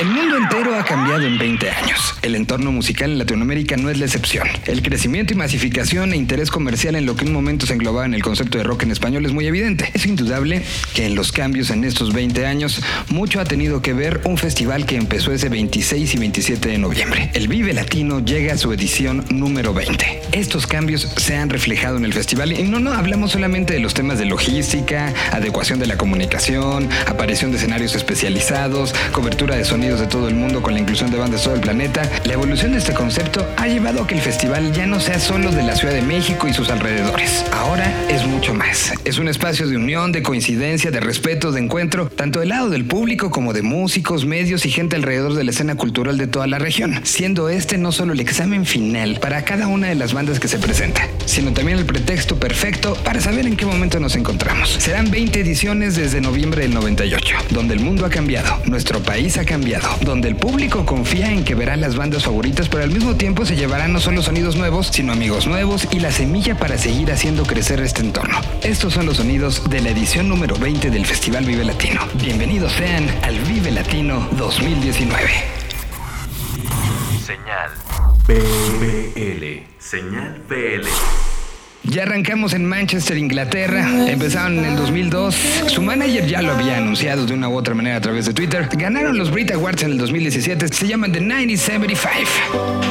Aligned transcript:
El 0.00 0.08
mundo 0.08 0.38
entero 0.38 0.74
ha 0.76 0.82
cambiado 0.82 1.26
en 1.26 1.36
20 1.36 1.70
años. 1.70 2.14
El 2.22 2.34
entorno 2.34 2.72
musical 2.72 3.10
en 3.10 3.18
Latinoamérica 3.18 3.76
no 3.76 3.90
es 3.90 3.98
la 3.98 4.06
excepción. 4.06 4.48
El 4.64 4.80
crecimiento 4.80 5.34
y 5.34 5.36
masificación 5.36 6.14
e 6.14 6.16
interés 6.16 6.50
comercial 6.50 6.96
en 6.96 7.04
lo 7.04 7.16
que 7.16 7.24
en 7.24 7.28
un 7.28 7.34
momento 7.34 7.66
se 7.66 7.74
englobaba 7.74 8.06
en 8.06 8.14
el 8.14 8.22
concepto 8.22 8.56
de 8.56 8.64
rock 8.64 8.84
en 8.84 8.92
español 8.92 9.26
es 9.26 9.32
muy 9.32 9.46
evidente. 9.46 9.90
Es 9.92 10.06
indudable 10.06 10.62
que 10.94 11.04
en 11.04 11.14
los 11.14 11.32
cambios 11.32 11.68
en 11.68 11.84
estos 11.84 12.14
20 12.14 12.46
años 12.46 12.80
mucho 13.10 13.40
ha 13.40 13.44
tenido 13.44 13.82
que 13.82 13.92
ver 13.92 14.22
un 14.24 14.38
festival 14.38 14.86
que 14.86 14.96
empezó 14.96 15.32
ese 15.32 15.50
26 15.50 16.14
y 16.14 16.18
27 16.18 16.70
de 16.70 16.78
noviembre. 16.78 17.30
El 17.34 17.48
Vive 17.48 17.74
Latino 17.74 18.20
llega 18.20 18.54
a 18.54 18.56
su 18.56 18.72
edición 18.72 19.26
número 19.28 19.74
20. 19.74 20.22
Estos 20.32 20.66
cambios 20.66 21.12
se 21.18 21.36
han 21.36 21.50
reflejado 21.50 21.98
en 21.98 22.06
el 22.06 22.14
festival 22.14 22.52
y 22.52 22.62
no, 22.62 22.80
no 22.80 22.94
hablamos 22.94 23.32
solamente 23.32 23.74
de 23.74 23.80
los 23.80 23.92
temas 23.92 24.18
de 24.18 24.24
logística, 24.24 25.12
adecuación 25.30 25.78
de 25.78 25.86
la 25.86 25.98
comunicación, 25.98 26.88
aparición 27.06 27.50
de 27.50 27.58
escenarios 27.58 27.94
especializados, 27.94 28.94
cobertura 29.12 29.56
de 29.56 29.66
sonido 29.66 29.89
de 29.98 30.06
todo 30.06 30.28
el 30.28 30.34
mundo 30.36 30.62
con 30.62 30.74
la 30.74 30.80
inclusión 30.80 31.10
de 31.10 31.18
bandas 31.18 31.40
de 31.40 31.44
todo 31.46 31.54
el 31.54 31.60
planeta, 31.60 32.08
la 32.24 32.34
evolución 32.34 32.72
de 32.72 32.78
este 32.78 32.92
concepto 32.92 33.44
ha 33.56 33.66
llevado 33.66 34.02
a 34.02 34.06
que 34.06 34.14
el 34.14 34.20
festival 34.20 34.72
ya 34.72 34.86
no 34.86 35.00
sea 35.00 35.18
solo 35.18 35.50
de 35.50 35.62
la 35.62 35.74
Ciudad 35.74 35.94
de 35.94 36.02
México 36.02 36.46
y 36.46 36.52
sus 36.52 36.70
alrededores. 36.70 37.44
Ahora 37.52 37.92
es 38.08 38.24
mucho 38.24 38.54
más. 38.54 38.92
Es 39.04 39.18
un 39.18 39.26
espacio 39.26 39.66
de 39.66 39.76
unión, 39.76 40.12
de 40.12 40.22
coincidencia, 40.22 40.90
de 40.90 41.00
respeto, 41.00 41.50
de 41.50 41.60
encuentro, 41.60 42.06
tanto 42.06 42.38
del 42.38 42.50
lado 42.50 42.70
del 42.70 42.84
público 42.84 43.30
como 43.30 43.52
de 43.52 43.62
músicos, 43.62 44.26
medios 44.26 44.64
y 44.64 44.70
gente 44.70 44.96
alrededor 44.96 45.34
de 45.34 45.44
la 45.44 45.50
escena 45.50 45.74
cultural 45.74 46.18
de 46.18 46.28
toda 46.28 46.46
la 46.46 46.58
región, 46.58 47.00
siendo 47.02 47.48
este 47.48 47.76
no 47.76 47.90
solo 47.90 48.12
el 48.12 48.20
examen 48.20 48.66
final 48.66 49.18
para 49.20 49.44
cada 49.44 49.66
una 49.66 49.88
de 49.88 49.96
las 49.96 50.12
bandas 50.12 50.38
que 50.38 50.46
se 50.46 50.58
presenta, 50.58 51.08
sino 51.26 51.52
también 51.52 51.78
el 51.78 51.86
pretexto 51.86 52.36
perfecto 52.36 52.94
para 53.02 53.20
saber 53.20 53.46
en 53.46 53.56
qué 53.56 53.66
momento 53.66 53.98
nos 53.98 54.14
encontramos. 54.14 54.68
Serán 54.78 55.10
20 55.10 55.40
ediciones 55.40 55.96
desde 55.96 56.20
noviembre 56.20 56.62
del 56.62 56.74
98, 56.74 57.36
donde 57.50 57.74
el 57.74 57.80
mundo 57.80 58.06
ha 58.06 58.10
cambiado, 58.10 58.60
nuestro 58.66 59.00
país 59.00 59.36
ha 59.36 59.44
cambiado 59.44 59.79
donde 60.02 60.28
el 60.28 60.36
público 60.36 60.84
confía 60.84 61.30
en 61.32 61.44
que 61.44 61.54
verá 61.54 61.76
las 61.76 61.96
bandas 61.96 62.24
favoritas, 62.24 62.68
pero 62.68 62.84
al 62.84 62.90
mismo 62.90 63.16
tiempo 63.16 63.44
se 63.44 63.56
llevarán 63.56 63.92
no 63.92 64.00
solo 64.00 64.22
sonidos 64.22 64.56
nuevos, 64.56 64.88
sino 64.88 65.12
amigos 65.12 65.46
nuevos 65.46 65.88
y 65.90 66.00
la 66.00 66.10
semilla 66.12 66.56
para 66.56 66.78
seguir 66.78 67.10
haciendo 67.12 67.44
crecer 67.44 67.80
este 67.80 68.02
entorno. 68.02 68.38
Estos 68.62 68.94
son 68.94 69.06
los 69.06 69.18
sonidos 69.18 69.68
de 69.68 69.80
la 69.80 69.90
edición 69.90 70.28
número 70.28 70.56
20 70.56 70.90
del 70.90 71.06
Festival 71.06 71.44
Vive 71.44 71.64
Latino. 71.64 72.00
Bienvenidos 72.14 72.72
sean 72.72 73.06
al 73.22 73.38
Vive 73.40 73.70
Latino 73.70 74.28
2019. 74.32 75.30
Señal 77.24 77.70
BL. 78.26 79.66
Señal 79.78 80.42
BL. 80.48 81.29
Ya 81.82 82.02
arrancamos 82.02 82.52
en 82.52 82.66
Manchester, 82.66 83.16
Inglaterra. 83.16 83.88
Empezaron 84.06 84.58
en 84.58 84.64
el 84.66 84.76
2002. 84.76 85.34
Su 85.68 85.82
manager 85.82 86.26
ya 86.26 86.42
lo 86.42 86.52
había 86.52 86.76
anunciado 86.76 87.26
de 87.26 87.32
una 87.34 87.48
u 87.48 87.56
otra 87.56 87.74
manera 87.74 87.96
a 87.96 88.00
través 88.00 88.26
de 88.26 88.34
Twitter. 88.34 88.68
Ganaron 88.72 89.16
los 89.16 89.30
Brit 89.30 89.50
Awards 89.50 89.82
en 89.82 89.92
el 89.92 89.98
2017. 89.98 90.68
Se 90.68 90.86
llaman 90.86 91.12
The 91.12 91.20
1975. 91.20 92.90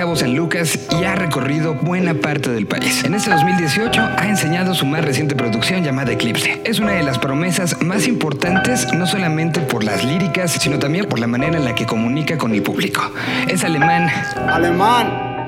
Y 0.00 1.04
ha 1.04 1.16
recorrido 1.16 1.74
buena 1.74 2.14
parte 2.14 2.50
del 2.50 2.66
país. 2.66 3.02
En 3.02 3.14
este 3.14 3.30
2018 3.30 4.00
ha 4.16 4.28
enseñado 4.28 4.72
su 4.72 4.86
más 4.86 5.04
reciente 5.04 5.34
producción 5.34 5.82
llamada 5.82 6.12
Eclipse. 6.12 6.62
Es 6.64 6.78
una 6.78 6.92
de 6.92 7.02
las 7.02 7.18
promesas 7.18 7.82
más 7.82 8.06
importantes 8.06 8.92
no 8.92 9.08
solamente 9.08 9.58
por 9.60 9.82
las 9.82 10.04
líricas, 10.04 10.52
sino 10.52 10.78
también 10.78 11.06
por 11.06 11.18
la 11.18 11.26
manera 11.26 11.56
en 11.56 11.64
la 11.64 11.74
que 11.74 11.84
comunica 11.84 12.38
con 12.38 12.54
el 12.54 12.62
público. 12.62 13.10
Es 13.48 13.64
alemán. 13.64 14.08
Alemán. 14.48 15.46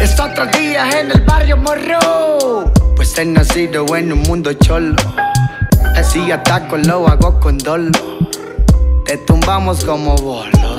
Es 0.00 0.18
otro 0.18 0.46
día 0.46 1.00
en 1.00 1.12
el 1.12 1.20
barrio 1.20 1.56
Morro. 1.58 2.72
Pues 2.96 3.16
he 3.18 3.24
nacido 3.24 3.86
en 3.94 4.12
un 4.12 4.22
mundo 4.22 4.52
cholo. 4.54 4.96
Así 5.94 6.32
ataco, 6.32 6.76
lo 6.76 7.06
hago 7.06 7.38
con 7.38 7.56
dolo. 7.56 7.92
Te 9.06 9.16
tumbamos 9.18 9.84
como 9.84 10.16
bolos. 10.16 10.71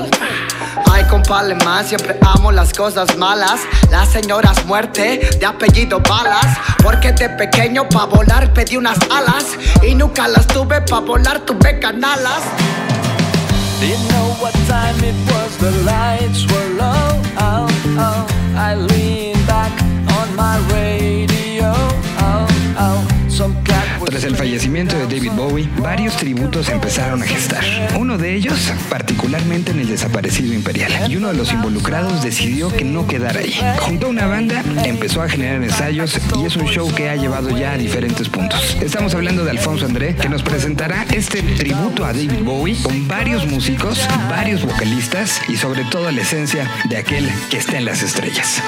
Siempre 1.86 2.18
amo 2.22 2.50
las 2.50 2.72
cosas 2.72 3.16
malas. 3.16 3.60
La 3.90 4.04
señora 4.04 4.52
es 4.52 4.64
muerte, 4.64 5.20
de 5.38 5.46
apellido 5.46 6.00
balas. 6.00 6.56
Porque 6.82 7.12
de 7.12 7.28
pequeño 7.28 7.88
pa' 7.88 8.06
volar 8.06 8.52
pedí 8.52 8.76
unas 8.76 8.98
alas. 9.10 9.44
Y 9.82 9.94
nunca 9.94 10.26
las 10.26 10.46
tuve 10.46 10.80
pa' 10.80 11.00
volar, 11.00 11.40
tuve 11.40 11.78
canalas. 11.78 12.42
Know 14.08 14.34
what 14.40 14.54
time 14.66 14.98
it 15.04 15.14
was? 15.30 15.56
The 15.58 15.70
lights 15.84 16.46
were 16.46 16.68
low. 16.76 17.22
Oh, 17.38 17.68
oh, 17.98 18.26
Varios 25.62 26.16
tributos 26.16 26.68
empezaron 26.68 27.22
a 27.22 27.26
gestar. 27.26 27.62
Uno 27.96 28.18
de 28.18 28.34
ellos, 28.34 28.72
particularmente 28.88 29.70
en 29.70 29.78
el 29.78 29.88
desaparecido 29.88 30.52
Imperial. 30.52 31.10
Y 31.10 31.16
uno 31.16 31.28
de 31.28 31.34
los 31.34 31.52
involucrados 31.52 32.24
decidió 32.24 32.74
que 32.74 32.84
no 32.84 33.06
quedara 33.06 33.38
ahí. 33.40 33.54
Junto 33.78 34.06
a 34.06 34.10
una 34.10 34.26
banda, 34.26 34.64
empezó 34.84 35.22
a 35.22 35.28
generar 35.28 35.62
ensayos 35.62 36.18
y 36.42 36.46
es 36.46 36.56
un 36.56 36.66
show 36.66 36.92
que 36.92 37.08
ha 37.08 37.16
llevado 37.16 37.56
ya 37.56 37.72
a 37.72 37.76
diferentes 37.78 38.28
puntos. 38.28 38.76
Estamos 38.80 39.14
hablando 39.14 39.44
de 39.44 39.50
Alfonso 39.50 39.86
André, 39.86 40.16
que 40.16 40.28
nos 40.28 40.42
presentará 40.42 41.06
este 41.12 41.40
tributo 41.42 42.04
a 42.04 42.12
David 42.12 42.42
Bowie 42.42 42.76
con 42.82 43.06
varios 43.06 43.46
músicos, 43.46 44.08
varios 44.28 44.64
vocalistas 44.64 45.40
y 45.48 45.56
sobre 45.56 45.84
todo 45.84 46.10
la 46.10 46.22
esencia 46.22 46.68
de 46.88 46.96
aquel 46.96 47.30
que 47.50 47.58
está 47.58 47.78
en 47.78 47.84
las 47.84 48.02
estrellas. 48.02 48.60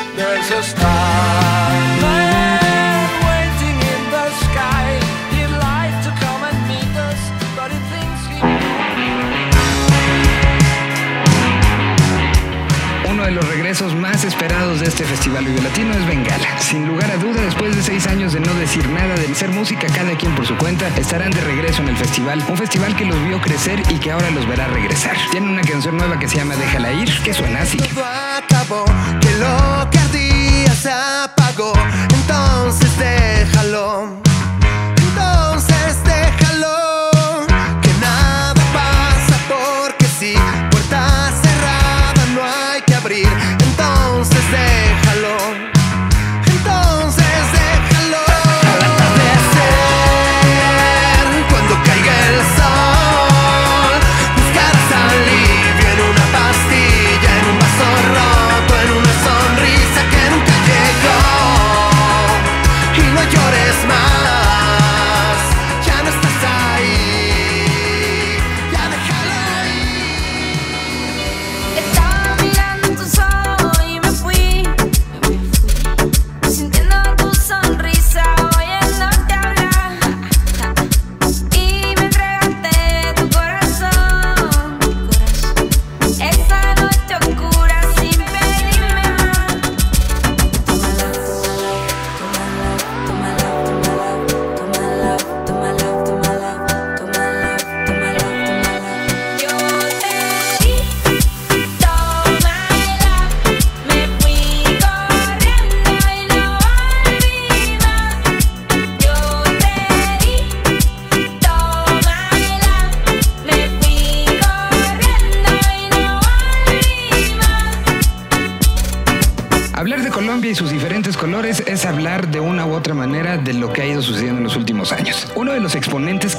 Regresos 13.78 14.00
más 14.00 14.24
esperados 14.24 14.80
de 14.80 14.86
este 14.86 15.04
Festival 15.04 15.44
Vive 15.44 15.60
Latino 15.60 15.92
es 15.92 16.06
Bengala. 16.06 16.58
Sin 16.60 16.86
lugar 16.86 17.10
a 17.10 17.16
duda, 17.18 17.42
después 17.42 17.76
de 17.76 17.82
seis 17.82 18.06
años 18.06 18.32
de 18.32 18.40
no 18.40 18.54
decir 18.54 18.88
nada, 18.88 19.14
de 19.16 19.30
hacer 19.30 19.50
música 19.50 19.86
cada 19.88 20.16
quien 20.16 20.34
por 20.34 20.46
su 20.46 20.56
cuenta, 20.56 20.88
estarán 20.96 21.30
de 21.30 21.42
regreso 21.42 21.82
en 21.82 21.88
el 21.88 21.96
festival. 21.98 22.42
Un 22.48 22.56
festival 22.56 22.96
que 22.96 23.04
los 23.04 23.22
vio 23.24 23.38
crecer 23.38 23.82
y 23.90 23.96
que 23.96 24.12
ahora 24.12 24.30
los 24.30 24.48
verá 24.48 24.66
regresar. 24.68 25.14
Tienen 25.30 25.50
una 25.50 25.60
canción 25.60 25.98
nueva 25.98 26.18
que 26.18 26.26
se 26.26 26.36
llama 26.36 26.56
Déjala 26.56 26.90
ir, 26.92 27.22
que 27.22 27.34
suena 27.34 27.60
así. 27.60 27.76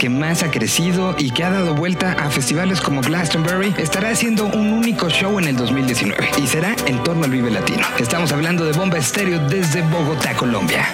Más 0.10 0.44
ha 0.44 0.52
crecido 0.52 1.16
y 1.18 1.32
que 1.32 1.44
ha 1.44 1.50
dado 1.50 1.76
vuelta 1.76 2.14
a 2.14 2.30
festivales 2.30 2.82
como 2.82 3.02
Glastonbury 3.02 3.76
estará 3.78 4.10
haciendo 4.10 4.46
un 4.46 4.74
único 4.74 5.10
show 5.10 5.40
en 5.40 5.48
el 5.48 5.56
2019 5.56 6.32
y 6.42 6.48
será 6.48 6.76
en 6.86 7.04
torno 7.04 7.26
al 7.26 7.32
Vive 7.32 7.52
Latino. 7.52 7.86
Estamos 8.00 8.32
hablando 8.32 8.66
de 8.66 8.74
Bomba 8.74 8.98
Estéreo 8.98 9.40
desde 9.48 9.82
Bogotá, 9.82 10.34
Colombia. 10.36 10.86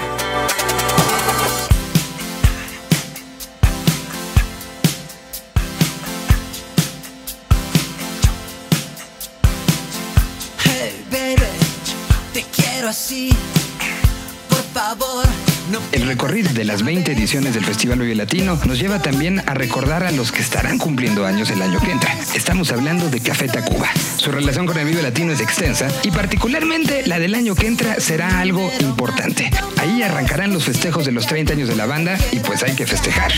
Recorrido 16.24 16.54
de 16.54 16.64
las 16.64 16.84
20 16.84 17.12
ediciones 17.12 17.54
del 17.54 17.66
Festival 17.66 18.00
Vive 18.00 18.16
Latino 18.16 18.58
nos 18.66 18.80
lleva 18.80 19.02
también 19.02 19.44
a 19.46 19.54
recordar 19.56 20.06
a 20.06 20.12
los 20.12 20.32
que 20.32 20.42
estarán 20.42 20.78
cumpliendo 20.78 21.26
años 21.26 21.50
el 21.50 21.62
año 21.62 21.82
que 21.82 21.92
entra. 21.92 22.18
Estamos 22.34 22.72
hablando 22.72 23.10
de 23.10 23.20
Café 23.20 23.50
Tacuba. 23.50 23.90
Su 24.16 24.32
relación 24.32 24.66
con 24.66 24.78
el 24.78 24.86
Vive 24.86 25.02
Latino 25.02 25.34
es 25.34 25.42
extensa 25.42 25.90
y 26.02 26.12
particularmente 26.12 27.06
la 27.08 27.20
del 27.20 27.36
año 27.36 27.56
que 27.56 27.68
entra 27.68 28.00
será 28.00 28.40
algo 28.40 28.72
importante. 28.80 29.52
Ahí 29.76 30.02
arrancarán 30.02 30.54
los 30.54 30.64
festejos 30.64 31.06
de 31.06 31.12
los 31.12 31.28
30 31.28 31.52
años 31.52 31.68
de 31.68 31.76
la 31.76 31.88
banda 31.88 32.18
y 32.32 32.40
pues 32.40 32.64
hay 32.64 32.74
que 32.74 32.88
festejar. 32.88 33.34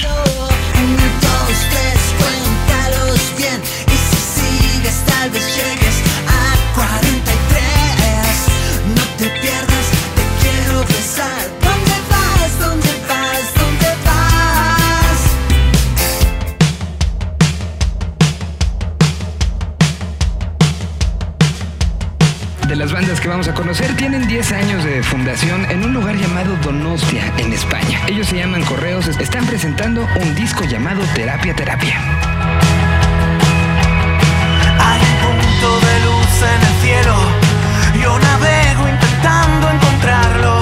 Que 23.26 23.30
vamos 23.30 23.48
a 23.48 23.56
conocer 23.56 23.92
tienen 23.96 24.28
10 24.28 24.52
años 24.52 24.84
de 24.84 25.02
fundación 25.02 25.66
en 25.72 25.84
un 25.84 25.94
lugar 25.94 26.16
llamado 26.16 26.56
Donostia, 26.58 27.34
en 27.40 27.54
España. 27.54 28.00
Ellos 28.06 28.28
se 28.28 28.38
llaman 28.38 28.64
Correos, 28.64 29.08
están 29.08 29.48
presentando 29.48 30.08
un 30.22 30.36
disco 30.36 30.64
llamado 30.64 31.02
Terapia 31.16 31.56
Terapia. 31.56 32.00
Hay 34.80 35.02
un 35.02 35.38
punto 35.40 35.80
de 35.88 36.00
luz 36.06 36.34
en 36.54 36.62
el 36.70 36.76
cielo. 36.84 37.16
Yo 38.00 38.20
navego 38.20 38.88
intentando 38.88 39.72
encontrarlo. 39.72 40.60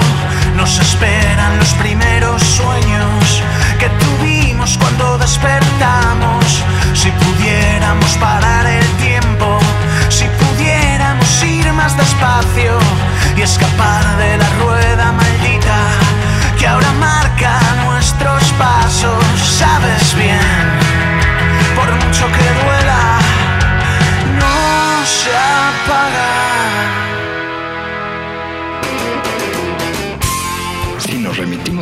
Nos 0.56 0.78
esperan 0.78 1.58
los 1.58 1.74
primeros 1.74 2.42
sueños 2.42 3.42
que 3.78 3.90
tuvimos 4.02 4.78
cuando 4.78 5.18
despertamos. 5.18 6.64
Si 6.94 7.10
pudiéramos 7.10 8.10
parar 8.16 8.64
el 8.64 8.86
tiempo, 8.86 9.03
más 11.84 11.96
despacio 11.98 12.78
y 13.36 13.42
escapar 13.42 14.16
de 14.16 14.38
la 14.38 14.48
rueda 14.62 15.12
maldita 15.12 15.76
que 16.58 16.66
ahora 16.66 16.90
marca 16.92 17.60
nuestros 17.84 18.42
pasos. 18.52 19.22
Sabes 19.58 20.14
bien, 20.16 20.40
por 21.76 21.90
mucho 21.92 22.24
que 22.32 22.64
duela 22.64 22.73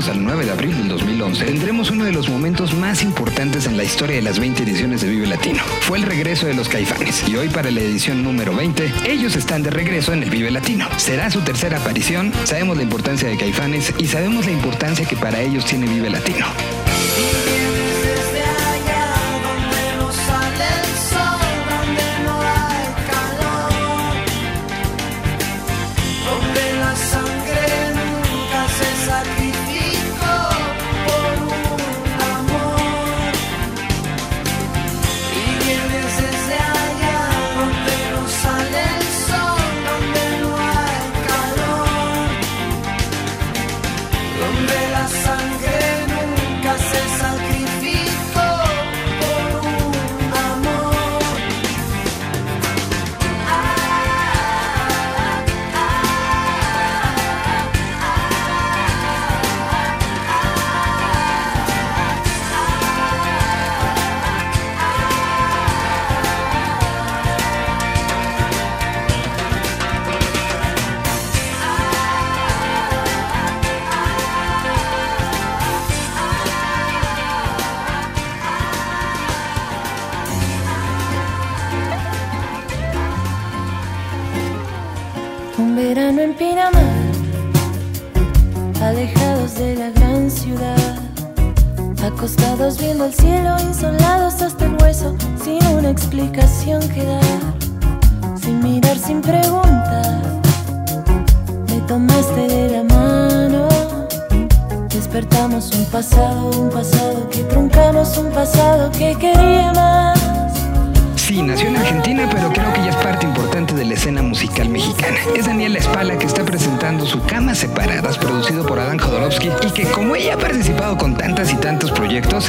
al 0.08 0.22
9 0.22 0.46
de 0.46 0.50
abril 0.50 0.76
del 0.76 0.88
2011, 0.88 1.44
tendremos 1.44 1.90
uno 1.90 2.04
de 2.04 2.12
los 2.12 2.28
momentos 2.28 2.74
más 2.74 3.02
importantes 3.02 3.66
en 3.66 3.76
la 3.76 3.84
historia 3.84 4.16
de 4.16 4.22
las 4.22 4.38
20 4.38 4.62
ediciones 4.62 5.00
de 5.00 5.08
Vive 5.08 5.26
Latino. 5.26 5.62
Fue 5.82 5.98
el 5.98 6.04
regreso 6.04 6.46
de 6.46 6.54
los 6.54 6.68
Caifanes 6.68 7.28
y 7.28 7.36
hoy 7.36 7.48
para 7.48 7.70
la 7.70 7.80
edición 7.80 8.22
número 8.22 8.54
20, 8.54 8.92
ellos 9.06 9.36
están 9.36 9.62
de 9.62 9.70
regreso 9.70 10.12
en 10.12 10.22
el 10.22 10.30
Vive 10.30 10.50
Latino. 10.50 10.88
Será 10.96 11.30
su 11.30 11.40
tercera 11.40 11.78
aparición, 11.78 12.32
sabemos 12.44 12.76
la 12.76 12.82
importancia 12.82 13.28
de 13.28 13.36
Caifanes 13.36 13.94
y 13.98 14.06
sabemos 14.06 14.46
la 14.46 14.52
importancia 14.52 15.06
que 15.06 15.16
para 15.16 15.40
ellos 15.40 15.64
tiene 15.64 15.86
Vive 15.86 16.10
Latino. 16.10 16.46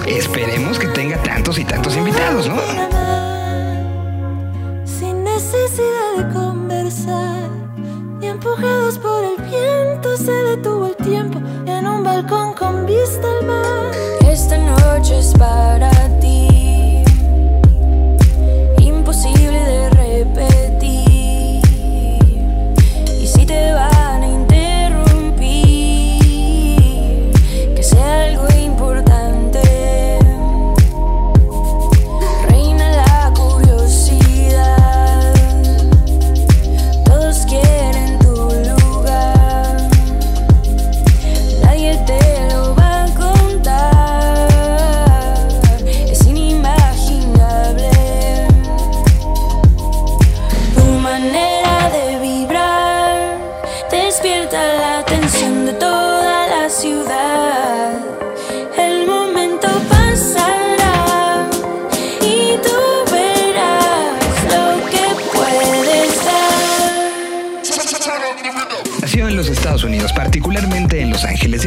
Esperemos 0.07 0.79
que 0.79 0.87
tenga 0.87 1.21
tantos 1.23 1.57
y 1.59 1.65
tantos 1.65 1.95
invitados, 1.95 2.47
¿no? 2.47 2.55
Sin 4.85 5.23
necesidad 5.23 6.17
de 6.17 6.33
conversar, 6.33 7.49
y 8.21 8.27
empujados 8.27 8.97
por 8.99 9.23
el 9.23 9.37
viento, 9.43 10.17
se 10.17 10.31
detuvo 10.31 10.87
el 10.87 10.95
tiempo 11.05 11.39
en 11.65 11.87
un 11.87 12.03
balcón 12.03 12.53
con 12.53 12.85
vista 12.85 13.27
al 13.39 13.45
mar. 13.45 13.91
Esta 14.29 14.57
noche 14.57 15.19
es 15.19 15.33
para 15.37 15.91
ti, 16.19 17.03
imposible 18.79 19.59
de 19.59 19.89
repetir. 19.89 20.52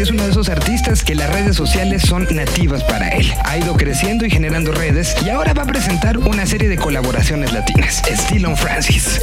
Es 0.03 0.11
uno 0.11 0.25
de 0.25 0.31
esos 0.31 0.49
artistas 0.49 1.03
que 1.03 1.15
las 1.15 1.31
redes 1.31 1.57
sociales 1.57 2.03
son 2.03 2.27
nativas 2.31 2.85
para 2.85 3.09
él. 3.09 3.33
Ha 3.45 3.57
ido 3.57 3.75
creciendo 3.77 4.27
y 4.27 4.31
generando 4.31 4.73
redes 4.73 5.17
y 5.25 5.31
ahora 5.31 5.55
va 5.55 5.63
a 5.63 5.67
presentar 5.67 6.19
una 6.19 6.45
serie 6.45 6.69
de 6.69 6.77
colaboraciones 6.77 7.53
latinas. 7.53 8.03
Stillon 8.07 8.57
Francis. 8.57 9.21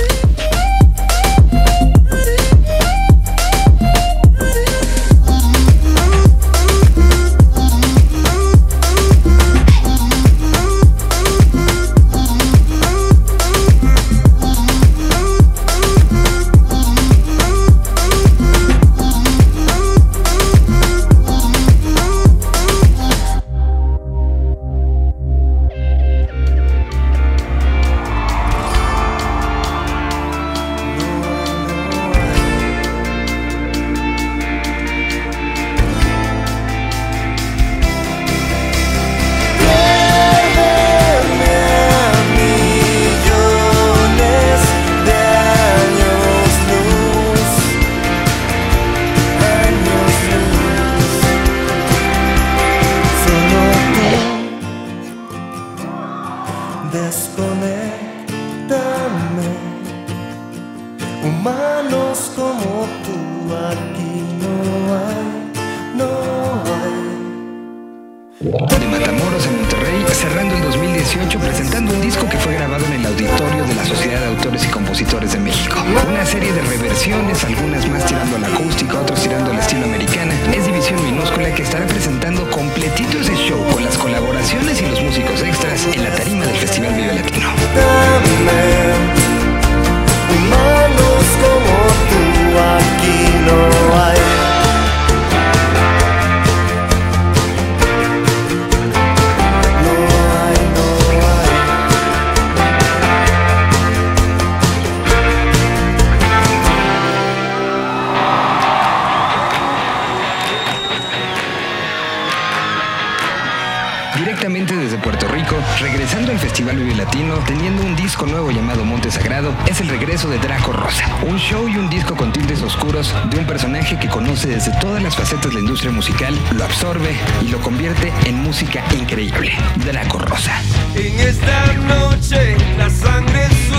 Vive 116.72 116.96
Latino, 116.96 117.36
teniendo 117.46 117.84
un 117.84 117.96
disco 117.96 118.26
nuevo 118.26 118.50
llamado 118.50 118.84
Monte 118.86 119.12
Sagrado, 119.12 119.54
es 119.68 119.82
el 119.82 119.90
regreso 119.90 120.30
de 120.30 120.40
Draco 120.40 120.72
Rosa. 120.72 121.06
Un 121.28 121.38
show 121.38 121.68
y 121.68 121.78
un 121.78 121.90
disco 121.90 122.16
con 122.16 122.32
tintes 122.32 122.64
oscuros 122.64 123.14
de 123.30 123.38
un 123.38 123.46
personaje 123.46 124.00
que 124.00 124.08
conoce 124.08 124.48
desde 124.48 124.72
todas 124.80 125.04
las 125.04 125.16
facetas 125.16 125.50
de 125.50 125.56
la 125.56 125.60
industria 125.60 125.92
musical, 125.92 126.34
lo 126.56 126.64
absorbe 126.64 127.16
y 127.42 127.50
lo 127.50 127.60
convierte 127.60 128.12
en 128.26 128.42
música 128.42 128.84
increíble. 128.98 129.52
Draco 129.86 130.18
Rosa. 130.18 130.60
En 130.96 131.20
esta 131.20 131.74
noche 131.74 132.56
la 132.78 132.90
sangre 132.90 133.50
sube 133.68 133.73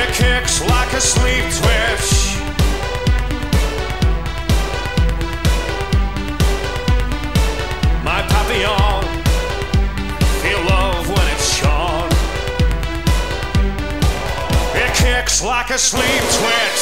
It 0.00 0.08
kicks 0.14 0.60
like 0.62 0.92
a 0.92 1.00
sleep 1.00 1.44
twitch. 1.58 2.36
My 8.04 8.20
papillon. 8.22 9.04
Love 10.66 11.08
when 11.08 11.26
it's. 11.34 11.62
It 14.74 14.94
kicks 14.94 15.42
like 15.42 15.70
a 15.70 15.78
sleep 15.78 16.22
twitch. 16.38 16.77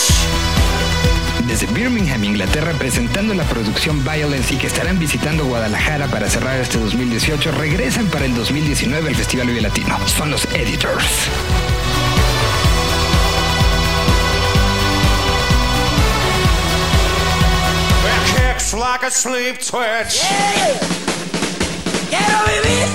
Desde 1.59 1.73
Birmingham, 1.73 2.23
Inglaterra, 2.23 2.75
presentando 2.75 3.33
la 3.33 3.45
producción 3.45 4.05
Violence 4.05 4.53
y 4.53 4.59
que 4.59 4.67
estarán 4.67 4.99
visitando 4.99 5.47
Guadalajara 5.47 6.07
para 6.07 6.29
cerrar 6.29 6.61
este 6.61 6.77
2018, 6.77 7.51
regresan 7.53 8.09
para 8.09 8.27
el 8.27 8.35
2019 8.35 9.09
al 9.09 9.15
Festival 9.15 9.47
Vive 9.47 9.63
Latino. 9.63 9.99
Son 10.07 10.31
los 10.31 10.45
Editors. 10.53 11.29
It 18.05 18.37
kicks 18.37 18.75
like 18.75 19.07
a 19.07 19.11
sleep 19.11 19.57
twitch. 19.61 20.21
Quiero 22.11 22.39
vivir 22.53 22.87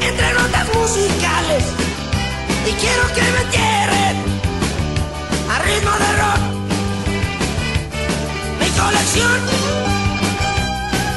entre 0.00 0.32
notas 0.32 0.74
musicales 0.74 1.64
y 2.66 2.72
quiero 2.72 3.06
que 3.14 3.20
me 3.20 3.40
entierren 3.42 4.16
a 5.50 5.58
ritmo 5.58 5.90
de 5.90 6.16
rock. 6.16 6.49
Colección 8.90 9.40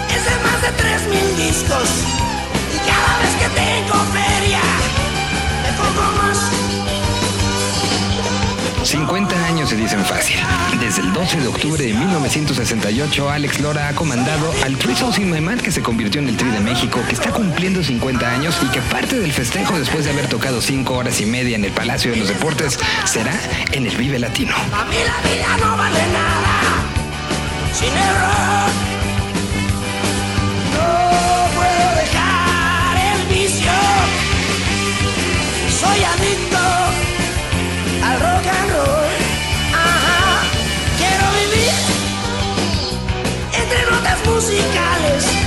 es 0.10 0.24
de 0.26 0.44
más 0.44 0.62
de 0.62 0.72
3000 0.78 1.38
discos 1.38 1.90
y 2.72 2.78
cada 2.88 3.18
vez 3.18 3.34
que 3.40 3.50
tengo 3.50 3.96
feria 4.14 4.62
me 5.64 5.72
pongo 5.74 6.12
más. 6.22 6.52
50 8.84 9.46
años 9.48 9.70
se 9.70 9.76
dicen 9.76 10.06
fácil. 10.06 10.38
Desde 10.80 11.02
el 11.02 11.14
12 11.14 11.40
de 11.42 11.48
octubre 11.48 11.84
de 11.84 11.94
1968, 11.94 13.30
Alex 13.30 13.60
Lora 13.60 13.88
ha 13.88 13.96
comandado 13.96 14.54
al 14.64 14.78
Three 14.78 14.96
Souls 14.96 15.18
in 15.18 15.32
My 15.32 15.42
Mind 15.42 15.62
que 15.62 15.72
se 15.72 15.82
convirtió 15.82 16.22
en 16.22 16.30
el 16.30 16.38
Tri 16.38 16.52
de 16.52 16.60
México, 16.60 17.02
que 17.08 17.16
está 17.16 17.32
cumpliendo 17.32 17.84
50 17.84 18.30
años 18.30 18.56
y 18.62 18.68
que 18.68 18.82
parte 18.82 19.20
del 19.20 19.34
festejo 19.34 19.80
después 19.80 20.06
de 20.06 20.12
haber 20.12 20.28
tocado 20.28 20.62
5 20.62 20.94
horas 20.94 21.20
y 21.22 21.26
media 21.26 21.56
en 21.56 21.66
el 21.66 21.72
Palacio 21.72 22.12
de 22.12 22.18
los 22.18 22.28
Deportes 22.28 22.78
será 23.06 23.34
en 23.72 23.88
el 23.88 23.98
Vive 23.98 24.20
Latino. 24.20 24.54
A 24.56 24.86
mí 24.86 24.98
la 25.04 25.28
vida 25.28 25.58
no 25.58 25.76
vale 25.76 26.08
nada 26.14 26.93
sin 27.74 27.90
el 27.90 28.16
rock. 28.24 28.74
No 30.74 30.90
puedo 31.56 31.88
dejar 32.02 32.98
el 33.12 33.22
vicio. 33.34 33.72
Soy 35.80 36.04
adicto 36.04 36.64
al 38.08 38.20
rock 38.20 38.46
and 38.60 38.72
roll. 38.76 39.14
Ajá. 39.74 40.44
Quiero 41.00 41.26
vivir 41.40 41.74
entre 43.62 43.92
notas 43.92 44.20
musicales 44.26 45.43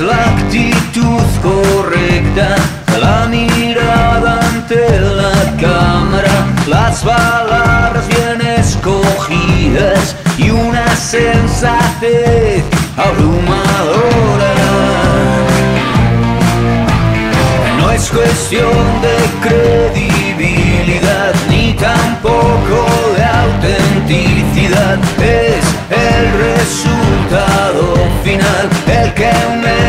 la 0.00 0.16
actitud 0.16 1.22
correcta, 1.40 2.56
la 3.00 3.26
mirada 3.26 4.40
ante 4.40 5.00
la 5.00 5.32
cámara, 5.60 6.46
las 6.66 7.02
palabras 7.02 8.04
bien 8.08 8.40
escogidas 8.58 10.16
y 10.36 10.50
una 10.50 10.96
sensatez 10.96 12.64
abrumadora. 12.96 14.54
No 17.78 17.90
es 17.92 18.10
cuestión 18.10 18.72
de 19.02 19.48
credibilidad 19.48 21.34
ni 21.48 21.72
tampoco 21.74 22.86
de 23.16 23.24
autenticidad, 23.24 24.98
es 25.20 25.64
el 25.90 26.32
resultado 26.56 27.94
final, 28.24 28.68
el 28.88 29.14
que 29.14 29.32
me 29.62 29.83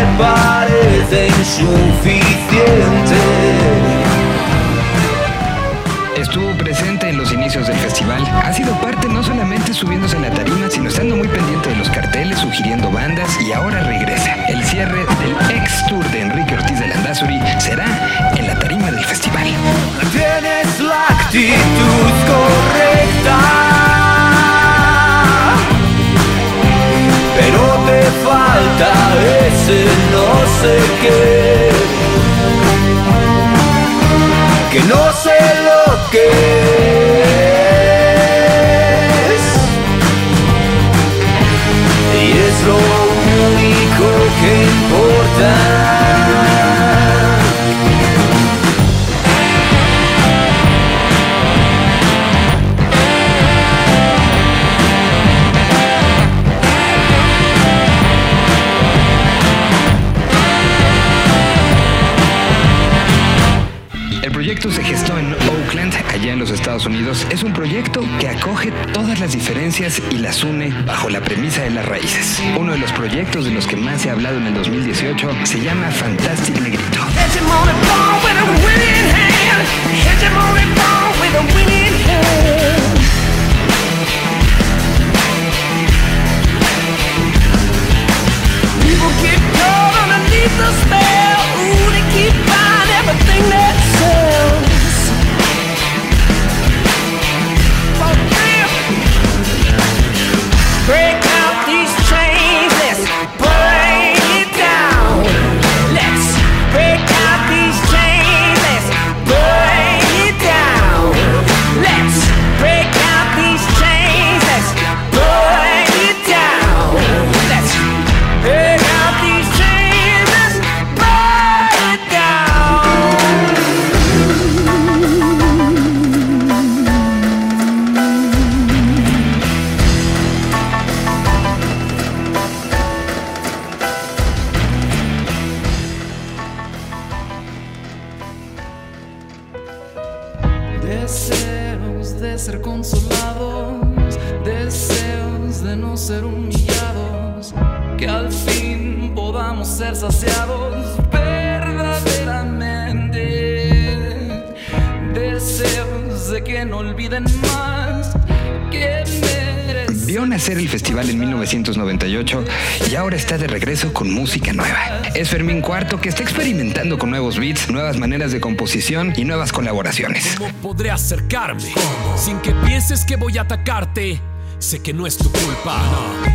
y 168.87 169.25
nuevas 169.25 169.51
colaboraciones. 169.51 170.35
¿Cómo 170.37 170.53
podré 170.61 170.91
acercarme 170.91 171.73
sin 172.15 172.39
que 172.39 172.51
pienses 172.51 173.03
que 173.03 173.15
voy 173.15 173.35
a 173.39 173.41
atacarte? 173.41 174.21
Sé 174.59 174.83
que 174.83 174.93
no 174.93 175.07
es 175.07 175.17
tu 175.17 175.31
culpa. 175.31 175.81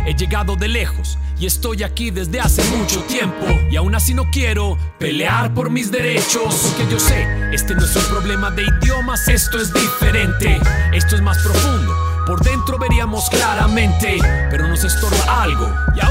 He 0.05 0.13
llegado 0.13 0.57
de 0.57 0.67
lejos 0.67 1.17
y 1.39 1.45
estoy 1.45 1.83
aquí 1.83 2.11
desde 2.11 2.41
hace 2.41 2.61
mucho 2.75 3.01
tiempo. 3.03 3.45
Y 3.71 3.77
aún 3.77 3.95
así 3.95 4.13
no 4.13 4.29
quiero 4.31 4.77
pelear 4.99 5.53
por 5.53 5.69
mis 5.69 5.91
derechos. 5.91 6.73
Porque 6.75 6.91
yo 6.91 6.99
sé, 6.99 7.25
este 7.53 7.73
no 7.73 7.85
es 7.85 7.95
un 7.95 8.03
problema 8.03 8.51
de 8.51 8.63
idiomas, 8.63 9.29
esto 9.29 9.57
es 9.57 9.73
diferente. 9.73 10.59
Esto 10.91 11.15
es 11.15 11.21
más 11.21 11.37
profundo. 11.37 11.95
Por 12.27 12.43
dentro 12.43 12.77
veríamos 12.77 13.29
claramente, 13.29 14.17
pero 14.49 14.67
nos 14.67 14.83
estorba 14.83 15.41
algo 15.41 15.73
y 15.95 16.01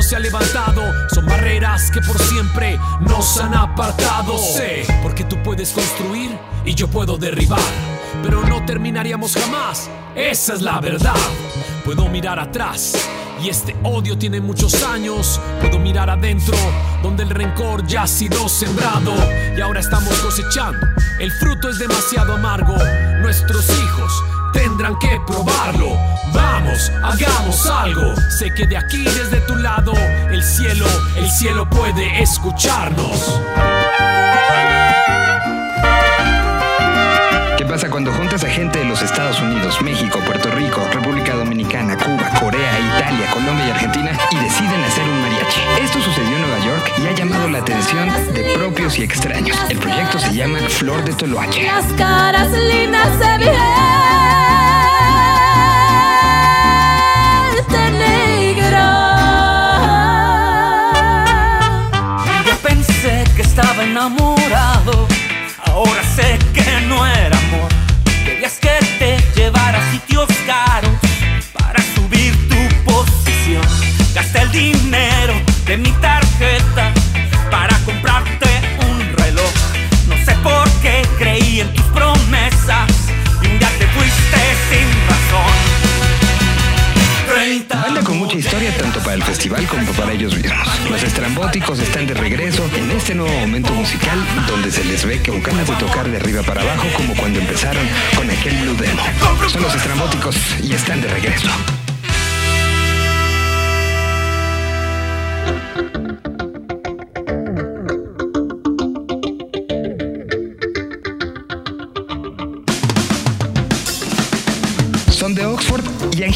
no 0.00 0.06
se 0.06 0.16
ha 0.16 0.18
levantado. 0.18 0.80
Son 1.10 1.26
barreras 1.26 1.90
que 1.90 2.00
por 2.00 2.18
siempre 2.18 2.80
nos 3.00 3.38
han 3.38 3.52
apartado. 3.52 4.38
Sé, 4.38 4.86
porque 5.02 5.24
tú 5.24 5.36
puedes 5.42 5.72
construir 5.72 6.30
y 6.64 6.74
yo 6.74 6.88
puedo 6.88 7.18
derribar, 7.18 7.60
pero 8.22 8.42
no 8.42 8.64
terminaríamos 8.64 9.34
jamás. 9.34 9.90
Esa 10.16 10.54
es 10.54 10.62
la 10.62 10.80
verdad. 10.80 11.20
Puedo 11.84 12.08
mirar 12.08 12.38
atrás 12.38 12.94
y 13.42 13.50
este 13.50 13.76
odio 13.82 14.16
tiene 14.16 14.40
muchos 14.40 14.82
años. 14.84 15.38
Puedo 15.60 15.78
mirar 15.78 16.08
adentro, 16.08 16.56
donde 17.02 17.24
el 17.24 17.28
rencor 17.28 17.86
ya 17.86 18.04
ha 18.04 18.06
sido 18.06 18.48
sembrado. 18.48 19.12
Y 19.54 19.60
ahora 19.60 19.80
estamos 19.80 20.14
cosechando. 20.20 20.86
El 21.18 21.30
fruto 21.30 21.68
es 21.68 21.78
demasiado 21.78 22.36
amargo. 22.36 22.74
Nuestros 23.20 23.68
hijos 23.68 24.24
tendrán 24.52 24.98
que 24.98 25.20
probarlo. 25.26 25.96
Vamos, 26.32 26.90
hagamos 27.02 27.66
algo. 27.66 28.14
Sé 28.38 28.52
que 28.54 28.66
de 28.66 28.76
aquí, 28.76 29.04
desde 29.04 29.40
tu 29.40 29.56
lado, 29.56 29.92
el 30.30 30.42
cielo, 30.42 30.86
el 31.16 31.30
cielo 31.30 31.68
puede 31.68 32.22
escucharnos. 32.22 33.40
¿Qué 37.56 37.66
pasa 37.66 37.90
cuando 37.90 38.12
juntas 38.12 38.42
a 38.42 38.48
gente 38.48 38.78
de 38.78 38.84
los 38.86 39.02
Estados 39.02 39.40
Unidos, 39.40 39.80
México, 39.82 40.18
Puerto 40.24 40.50
Rico, 40.50 40.80
República 40.92 41.34
Dominicana, 41.34 41.96
Cuba, 41.96 42.30
Corea, 42.40 42.80
Italia, 42.96 43.30
Colombia 43.32 43.66
y 43.68 43.70
Argentina 43.70 44.12
y 44.30 44.36
deciden 44.36 44.82
hacer 44.82 45.04
un 45.04 45.20
mariachi? 45.20 45.60
Esto 45.82 46.00
sucedió 46.00 46.36
en 46.36 46.42
Nueva 46.42 46.58
York 46.64 46.92
y 46.98 47.06
ha 47.06 47.12
llamado 47.12 47.48
la 47.48 47.58
atención 47.58 48.08
de 48.32 48.54
propios 48.56 48.98
y 48.98 49.02
extraños. 49.02 49.58
El 49.68 49.78
proyecto 49.78 50.18
se 50.18 50.34
llama 50.34 50.58
Flor 50.68 51.04
de 51.04 51.12
Toloache. 51.12 51.64
Las 51.64 51.84
caras 51.92 52.50
lindas 52.50 53.08
se 53.18 53.38
enamorado, 63.90 65.08
ahora 65.64 66.02
sé 66.14 66.38
que 66.54 66.80
no 66.86 67.04
era 67.04 67.36
amor. 67.36 67.68
Querías 68.24 68.56
que 68.60 68.78
te 69.00 69.18
llevara 69.34 69.78
a 69.78 69.90
sitios 69.90 70.29
festival 89.30 89.64
como 89.68 89.92
para 89.92 90.12
ellos 90.12 90.36
mismos. 90.36 90.90
Los 90.90 91.04
estrambóticos 91.04 91.78
están 91.78 92.04
de 92.04 92.14
regreso 92.14 92.68
en 92.74 92.90
este 92.90 93.14
nuevo 93.14 93.32
momento 93.38 93.72
musical 93.72 94.18
donde 94.48 94.72
se 94.72 94.82
les 94.82 95.06
ve 95.06 95.22
con 95.24 95.40
ganas 95.40 95.68
de 95.68 95.76
tocar 95.76 96.10
de 96.10 96.16
arriba 96.16 96.42
para 96.42 96.62
abajo 96.62 96.88
como 96.96 97.14
cuando 97.14 97.38
empezaron 97.38 97.86
con 98.16 98.28
aquel 98.28 98.56
Blue 98.56 98.74
Demo. 98.74 99.02
Son 99.48 99.62
los 99.62 99.72
estrambóticos 99.72 100.36
y 100.64 100.72
están 100.72 101.00
de 101.00 101.06
regreso. 101.06 101.48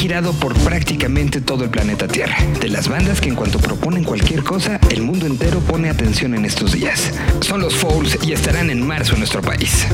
Girado 0.05 0.35
por 0.35 0.53
prácticamente 0.53 1.41
todo 1.41 1.65
el 1.65 1.71
planeta 1.71 2.07
Tierra. 2.07 2.37
De 2.61 2.69
las 2.69 2.89
bandas 2.89 3.23
que 3.23 3.31
en 3.31 3.35
cuanto 3.35 3.59
proponen 3.59 4.05
cualquier 4.05 4.45
cosa, 4.45 4.79
el 4.91 5.01
mundo 5.01 5.25
entero 5.25 5.61
pone 5.61 5.89
atención 5.89 6.35
en 6.35 6.45
estos 6.45 6.73
días. 6.73 7.11
Son 7.41 7.63
los 7.63 7.75
Fouls 7.75 8.19
y 8.23 8.35
estarán 8.35 8.69
en 8.69 8.87
marzo 8.87 9.15
en 9.15 9.21
nuestro 9.21 9.41
país. 9.41 9.87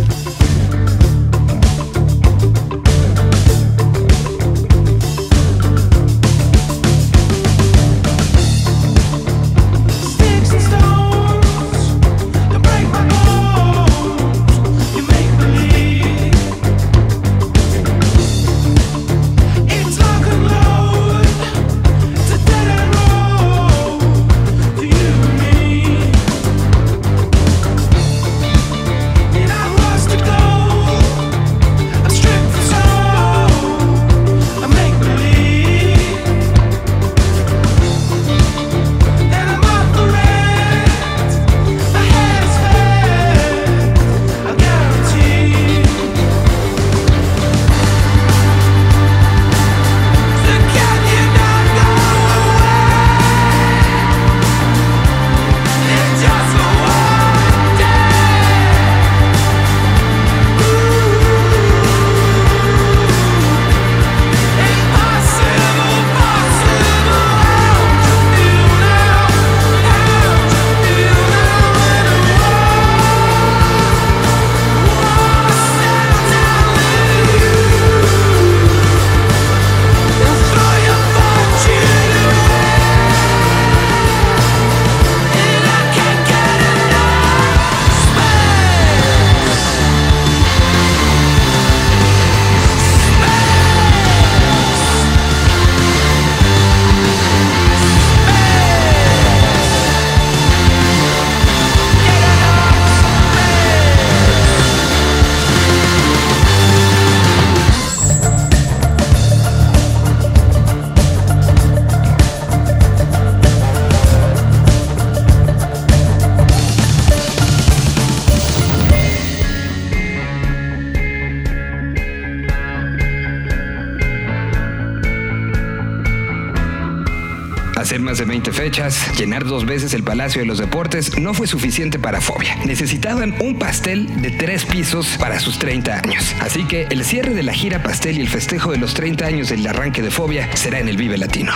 20 128.90 128.96
fechas, 128.96 129.18
llenar 129.18 129.44
dos 129.44 129.64
veces 129.66 129.94
el 129.94 130.02
Palacio 130.02 130.40
de 130.40 130.46
los 130.46 130.58
Deportes 130.58 131.18
no 131.18 131.34
fue 131.34 131.46
suficiente 131.46 131.98
para 131.98 132.20
Fobia. 132.20 132.56
Necesitaban 132.64 133.34
un 133.40 133.58
pastel 133.58 134.22
de 134.22 134.30
tres 134.30 134.64
pisos 134.64 135.16
para 135.18 135.38
sus 135.38 135.58
30 135.58 135.98
años. 135.98 136.34
Así 136.40 136.64
que 136.64 136.86
el 136.90 137.04
cierre 137.04 137.34
de 137.34 137.42
la 137.42 137.52
gira 137.52 137.82
pastel 137.82 138.18
y 138.18 138.20
el 138.20 138.28
festejo 138.28 138.72
de 138.72 138.78
los 138.78 138.94
30 138.94 139.26
años 139.26 139.48
del 139.48 139.66
arranque 139.66 140.02
de 140.02 140.10
Fobia 140.10 140.48
será 140.56 140.80
en 140.80 140.88
el 140.88 140.96
Vive 140.96 141.18
Latino. 141.18 141.52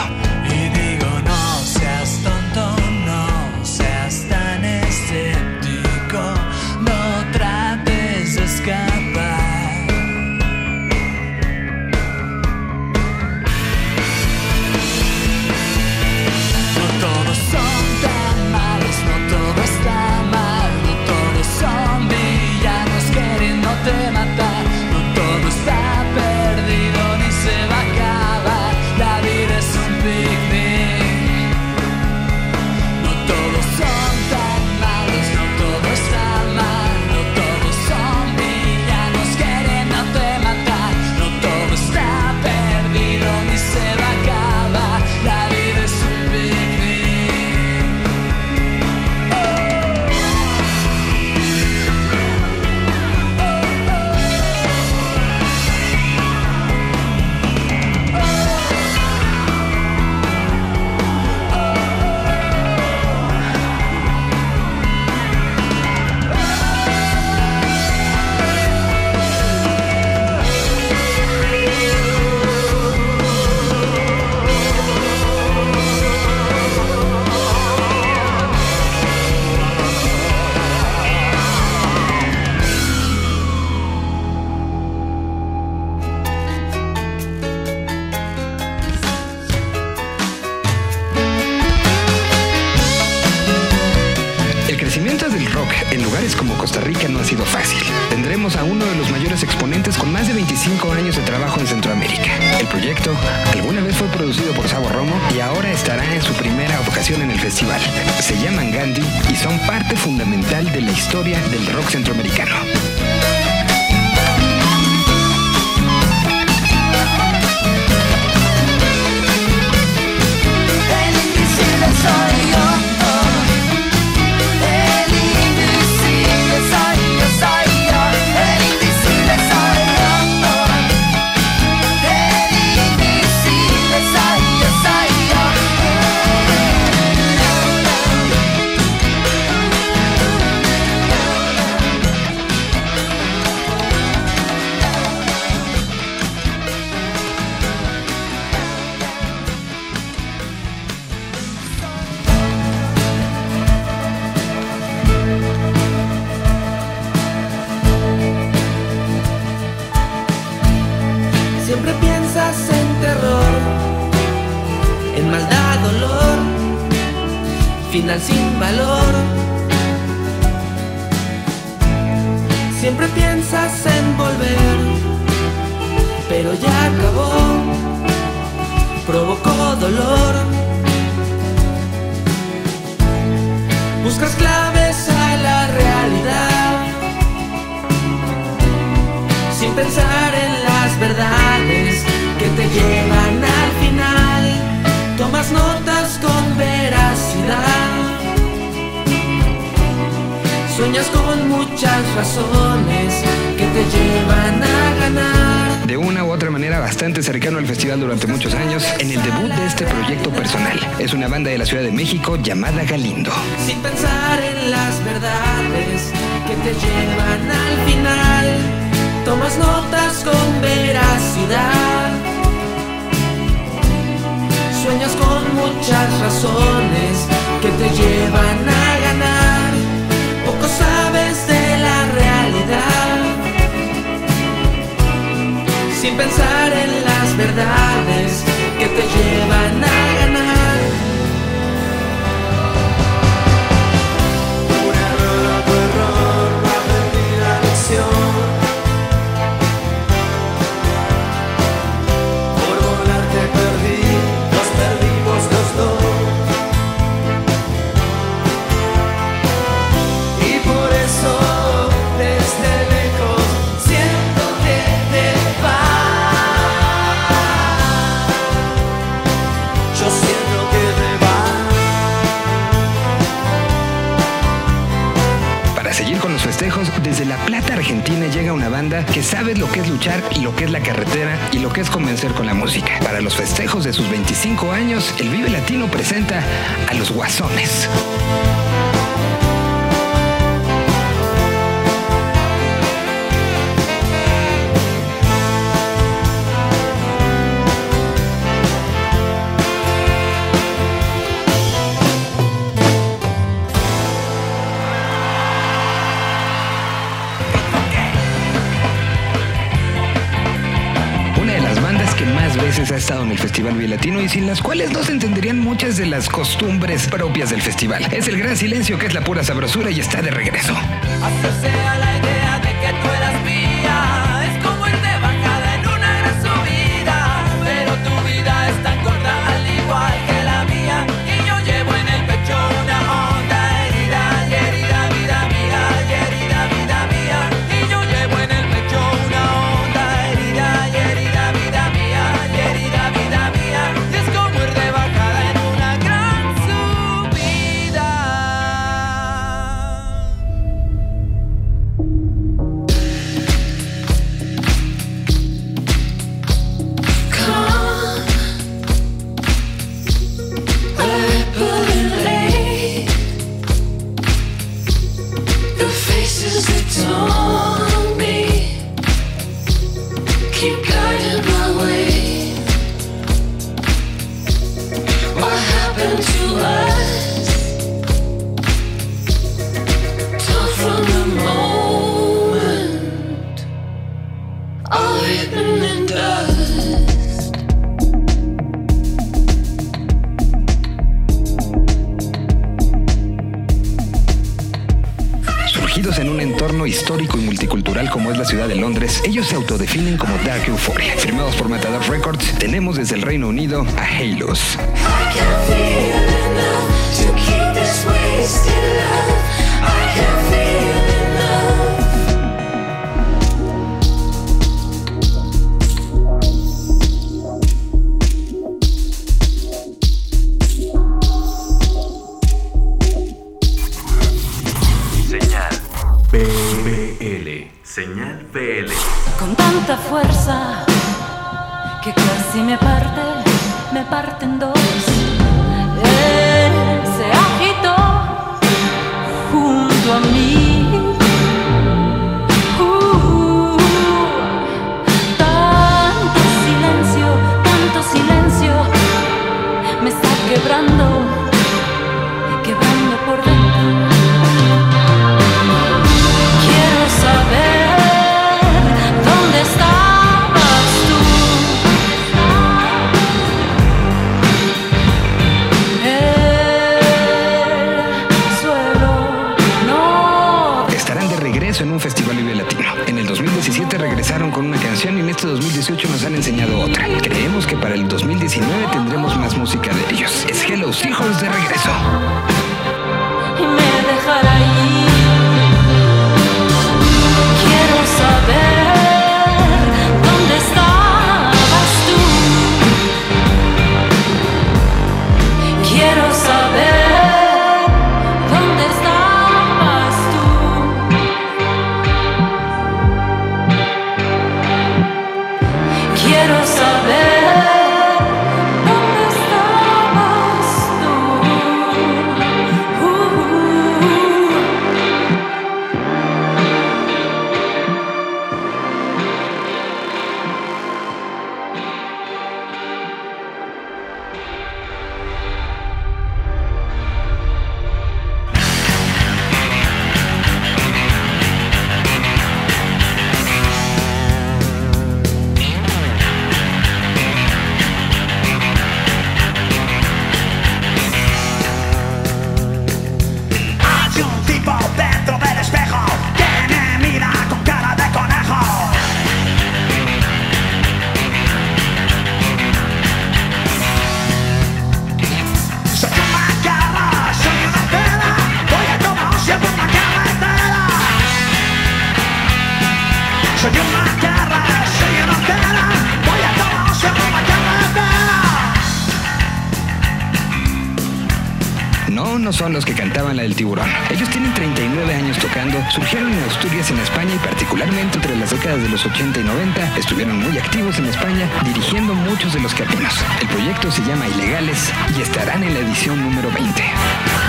surgieron 575.94 576.32
en 576.32 576.42
Asturias, 576.42 576.90
en 576.90 576.98
España 576.98 577.34
y 577.36 577.38
particularmente 577.38 578.16
entre 578.16 578.36
las 578.36 578.50
décadas 578.50 578.82
de 578.82 578.88
los 578.88 579.06
80 579.06 579.38
y 579.38 579.44
90 579.44 579.96
estuvieron 579.96 580.38
muy 580.38 580.58
activos 580.58 580.98
en 580.98 581.06
España 581.06 581.48
dirigiendo 581.64 582.14
muchos 582.14 582.52
de 582.52 582.60
los 582.60 582.74
caminos. 582.74 583.14
El 583.40 583.46
proyecto 583.46 583.92
se 583.92 584.02
llama 584.02 584.26
Ilegales 584.26 584.92
y 585.16 585.22
estarán 585.22 585.62
en 585.62 585.72
la 585.72 585.80
edición 585.80 586.20
número 586.20 586.50
20. 586.50 587.43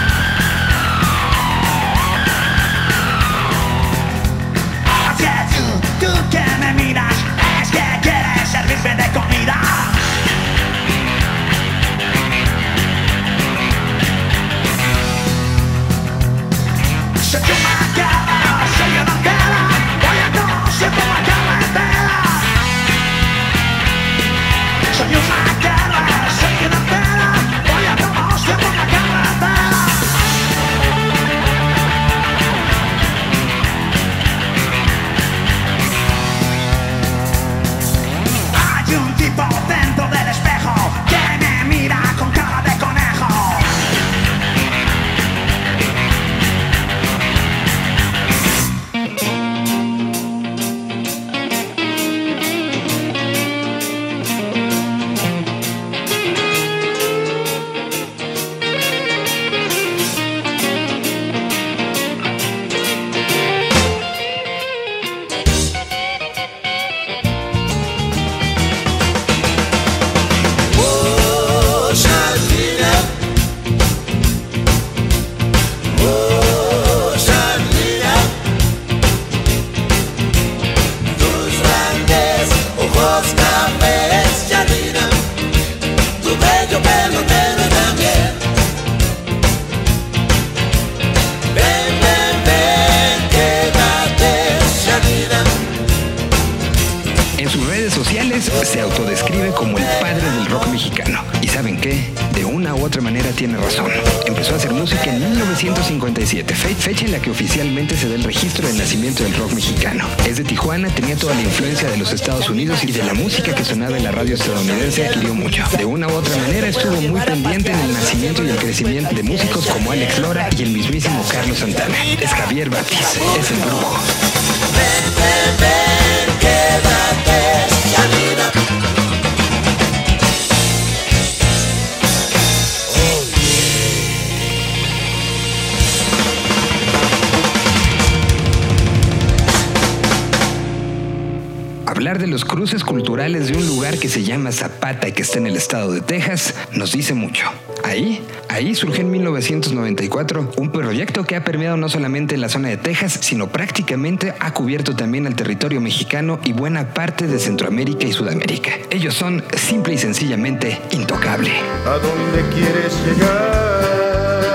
hablar 142.16 142.28
de 142.28 142.32
los 142.32 142.46
cruces 142.46 142.84
culturales 142.84 143.50
de 143.50 143.58
un 143.58 143.68
lugar 143.68 143.98
que 143.98 144.08
se 144.08 144.24
llama 144.24 144.52
Zapata 144.54 145.08
y 145.10 145.12
que 145.12 145.24
está 145.24 145.38
en 145.38 145.48
el 145.48 145.56
estado 145.58 145.92
de 145.92 146.00
Texas 146.00 146.56
nos 146.72 146.94
dice 146.94 147.14
mucho. 147.14 147.46
Ahí, 147.84 148.26
ahí 148.48 148.74
surgió 148.74 149.02
en 149.02 149.12
1994 149.12 150.52
un 150.56 150.72
proyecto 150.72 151.26
que 151.26 151.36
ha 151.36 151.44
permeado 151.44 151.76
no 151.76 151.90
solamente 151.90 152.38
la 152.38 152.48
zona 152.48 152.70
de 152.70 152.78
Texas, 152.78 153.20
sino 153.22 153.50
prácticamente 153.50 154.34
ha 154.40 154.54
cubierto 154.54 154.96
también 154.96 155.28
al 155.28 155.36
territorio 155.36 155.82
mexicano 155.82 156.40
y 156.46 156.54
buena 156.54 156.94
parte 156.94 157.28
de 157.28 157.38
Centroamérica 157.38 158.06
y 158.06 158.14
Sudamérica. 158.14 158.72
Ellos 158.90 159.14
son 159.14 159.44
simple 159.58 159.96
y 159.96 159.98
sencillamente 159.98 160.82
intocable. 160.92 161.52
¿A 161.86 161.98
dónde 161.98 162.56
quieres 162.56 162.94
llegar? 163.06 164.54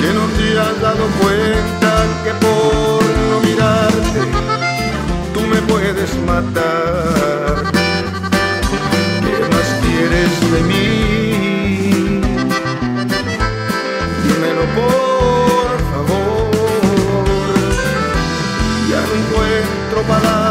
Que 0.00 0.12
no 0.12 0.26
te 0.36 0.58
has 0.58 0.80
dado 0.82 1.06
cuenta 1.18 2.06
que 2.24 2.32
por 2.44 3.02
no 3.30 3.40
mirarte 3.40 4.29
tú 5.32 5.40
me 5.46 5.60
puedes 5.62 6.14
matar. 6.26 7.72
¿Qué 9.24 9.38
más 9.54 9.68
quieres 9.82 10.32
de 10.52 10.60
mí? 10.70 12.20
Dímelo 14.24 14.64
por 14.78 15.70
favor. 15.92 16.50
Ya 18.90 19.00
no 19.00 19.12
encuentro 19.20 20.02
palabras. 20.08 20.49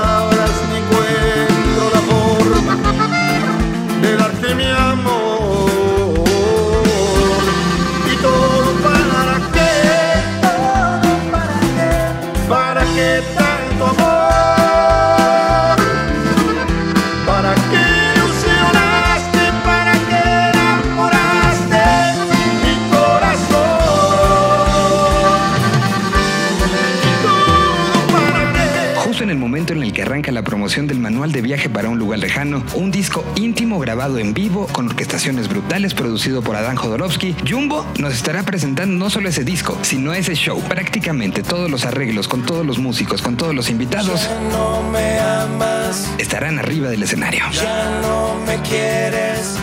Manual 31.20 31.34
de 31.34 31.41
viaje 31.41 31.67
para 31.67 31.89
un 31.89 31.99
lugar 31.99 32.20
lejano, 32.20 32.63
un 32.76 32.91
disco 32.91 33.26
íntimo 33.36 33.78
grabado 33.78 34.20
en 34.20 34.34
vivo 34.34 34.67
con 34.72 34.88
orquestaciones 34.88 35.49
brutales 35.49 35.93
producido 35.93 36.41
por 36.41 36.55
Adán 36.55 36.78
Jodorowsky, 36.78 37.36
Jumbo 37.45 37.86
nos 37.97 38.13
estará 38.13 38.43
presentando 38.43 38.97
no 38.97 39.09
solo 39.09 39.28
ese 39.28 39.43
disco, 39.43 39.78
sino 39.82 40.13
ese 40.13 40.34
show. 40.34 40.61
Prácticamente 40.61 41.43
todos 41.43 41.70
los 41.70 41.84
arreglos, 41.86 42.30
con 42.30 42.45
todos 42.45 42.65
los 42.65 42.80
músicos, 42.80 43.22
con 43.22 43.36
todos 43.36 43.53
los 43.53 43.70
invitados, 43.70 44.30
No 44.49 44.82
me 44.93 45.20
amas, 45.20 46.09
estarán 46.20 46.57
arriba 46.57 46.88
del 46.88 47.03
escenario. 47.03 47.43
ya 47.51 47.99
no 48.01 48.36
me 48.45 48.55
quieres, 48.61 49.57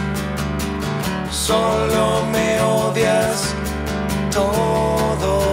solo 1.31 2.27
me 2.33 2.61
odias, 2.61 3.55
todo 4.31 5.46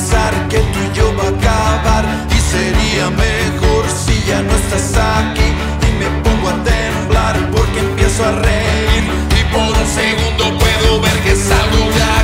pensar 0.00 0.32
que 0.48 0.58
tú 0.58 0.78
y 0.80 0.96
yo 0.96 1.14
va 1.14 1.24
a 1.24 1.28
acabar 1.28 2.04
y 2.34 2.40
sería 2.40 3.10
mejor 3.10 3.84
si 3.88 4.14
ya 4.26 4.40
no 4.40 4.52
estás 4.52 4.96
aquí. 4.96 5.48
Y 5.86 5.92
me 5.98 6.08
pongo 6.22 6.48
a 6.48 6.56
temblar 6.64 7.36
porque 7.50 7.80
empiezo 7.80 8.24
a 8.24 8.32
reír 8.32 9.04
y 9.38 9.52
por 9.52 9.62
un 9.62 9.86
segundo 9.86 10.58
puedo 10.58 11.00
ver 11.02 11.18
que 11.22 11.36
salgo 11.36 11.84
de 11.92 12.02
aquí. 12.02 12.19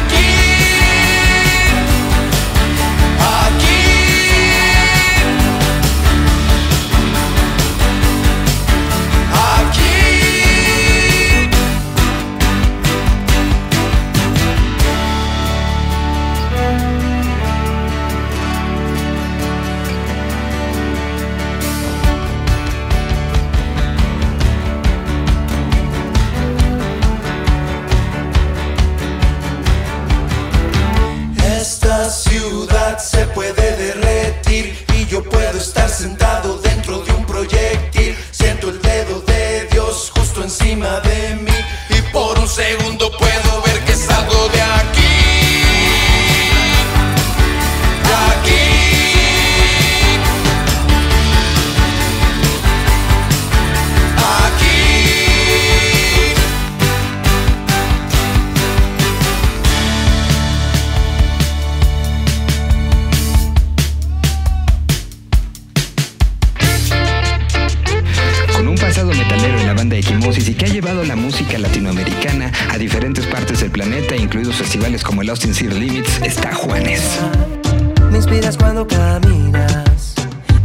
Cuando 78.76 78.94
caminas, 78.94 80.14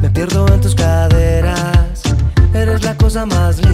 me 0.02 0.10
pierdo 0.10 0.46
en 0.50 0.60
tus 0.60 0.76
caderas. 0.76 2.02
Eres 2.54 2.84
la 2.84 2.98
cosa 2.98 3.26
más 3.26 3.60
linda 3.60 3.71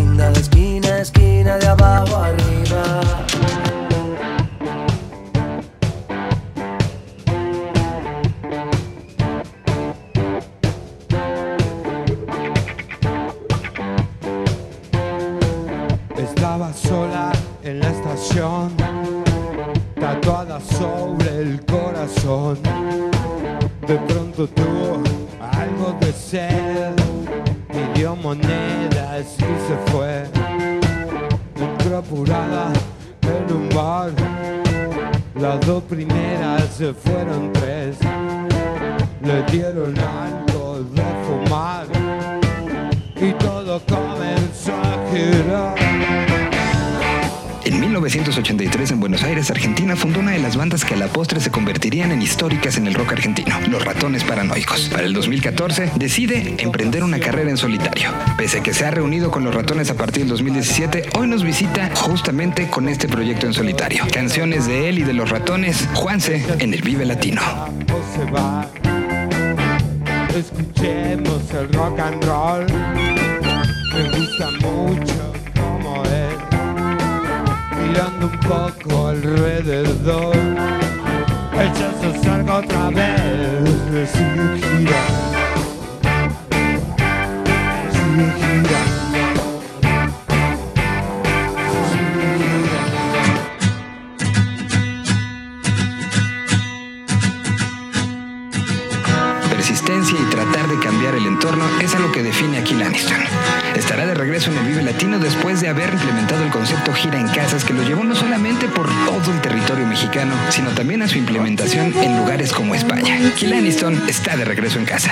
2014 55.51 55.91
decide 55.97 56.55
emprender 56.59 57.03
una 57.03 57.19
carrera 57.19 57.49
en 57.49 57.57
solitario. 57.57 58.09
Pese 58.37 58.59
a 58.59 58.63
que 58.63 58.73
se 58.73 58.85
ha 58.85 58.91
reunido 58.91 59.31
con 59.31 59.45
Los 59.45 59.55
Ratones 59.55 59.89
a 59.89 59.93
partir 59.93 60.23
del 60.23 60.29
2017, 60.29 61.09
hoy 61.17 61.27
nos 61.27 61.43
visita 61.43 61.89
justamente 61.95 62.67
con 62.69 62.89
este 62.89 63.07
proyecto 63.07 63.45
en 63.45 63.53
solitario. 63.53 64.03
Canciones 64.11 64.67
de 64.67 64.89
él 64.89 64.99
y 64.99 65.03
de 65.03 65.13
Los 65.13 65.29
Ratones, 65.29 65.87
Juanse 65.93 66.45
en 66.59 66.73
el 66.73 66.81
Vive 66.81 67.05
Latino. 67.05 67.41
Escuchemos 70.35 71.41
el 71.53 71.73
rock 71.73 71.99
and 71.99 72.23
roll. 72.25 72.65
Me 73.93 74.19
gusta 74.19 74.51
mucho 74.61 75.33
como 75.55 76.03
es. 76.03 76.35
Mirando 77.87 78.27
un 78.27 78.39
poco 78.39 79.07
alrededor. 79.07 80.35
El 80.35 81.73
chazo 81.73 82.23
salga 82.23 82.57
otra 82.57 82.89
vez. 82.89 84.56
Persistencia 99.49 100.17
y 100.19 100.29
tratar 100.29 100.67
de 100.67 100.79
cambiar 100.79 101.15
el 101.15 101.25
entorno 101.27 101.63
es 101.81 101.93
algo 101.93 102.11
que 102.11 102.23
define 102.23 102.57
a 102.57 102.63
Kill 102.63 102.81
Aniston. 102.81 103.17
Estará 103.75 104.07
de 104.07 104.15
regreso 104.15 104.51
en 104.51 104.57
el 104.57 104.65
Vive 104.65 104.81
Latino 104.81 105.19
después 105.19 105.61
de 105.61 105.67
haber 105.67 105.93
implementado 105.93 106.43
el 106.43 106.49
concepto 106.49 106.93
gira 106.93 107.19
en 107.19 107.27
casas 107.27 107.63
que 107.63 107.73
lo 107.73 107.83
llevó 107.83 108.03
no 108.03 108.15
solamente 108.15 108.67
por 108.67 108.87
todo 109.05 109.31
el 109.31 109.41
territorio 109.41 109.85
mexicano, 109.85 110.33
sino 110.49 110.71
también 110.71 111.03
a 111.03 111.07
su 111.07 111.17
implementación 111.17 111.93
en 112.01 112.17
lugares 112.17 112.51
como 112.53 112.73
España. 112.73 113.19
Kill 113.35 113.53
Aniston 113.53 114.03
está 114.07 114.35
de 114.35 114.45
regreso 114.45 114.79
en 114.79 114.85
casa 114.85 115.11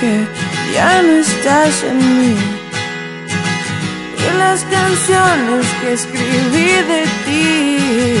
que 0.00 0.26
ya 0.72 1.02
no 1.02 1.12
estás 1.18 1.84
en 1.84 1.98
mí. 2.18 2.36
Y 4.16 4.38
las 4.38 4.64
canciones 4.64 5.66
que 5.80 5.92
escribí 5.92 6.70
de 6.92 7.02
ti. 7.24 8.16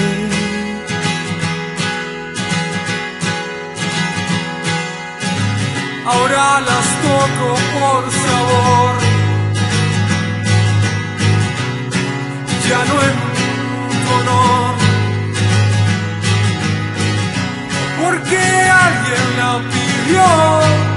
Ahora 6.04 6.60
las 6.68 6.86
toco 7.04 7.48
por 7.74 8.02
sabor. 8.24 8.94
Ya 12.68 12.80
no 12.88 12.96
en 13.08 13.16
tu 14.02 14.10
honor. 14.18 14.74
Porque 18.02 18.38
alguien 18.86 19.26
la 19.38 19.52
pidió. 19.72 20.89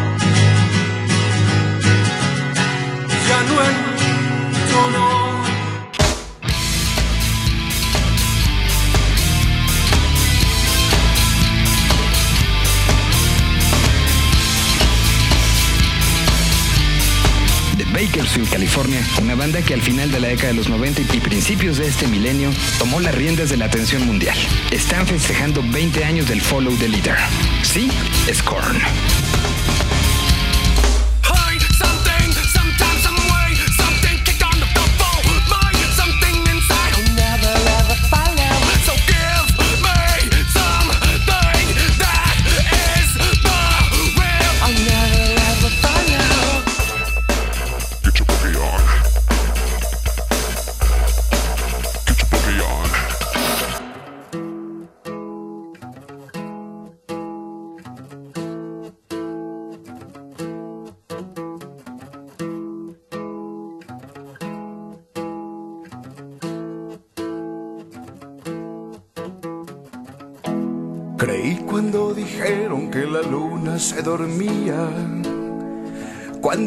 Bakersfield, 17.93 18.49
California, 18.49 18.99
una 19.21 19.33
banda 19.33 19.61
que 19.61 19.73
al 19.73 19.81
final 19.81 20.11
de 20.11 20.19
la 20.19 20.27
década 20.27 20.49
de 20.49 20.55
los 20.55 20.67
90 20.67 21.15
y 21.15 21.19
principios 21.19 21.77
de 21.77 21.87
este 21.87 22.07
milenio 22.07 22.51
tomó 22.77 22.99
las 22.99 23.15
riendas 23.15 23.49
de 23.49 23.57
la 23.57 23.65
atención 23.65 24.05
mundial. 24.05 24.37
Están 24.71 25.07
festejando 25.07 25.63
20 25.71 26.03
años 26.03 26.27
del 26.27 26.41
follow 26.41 26.75
the 26.77 26.89
leader. 26.89 27.17
Sí, 27.61 27.89
Scorn. 28.33 28.81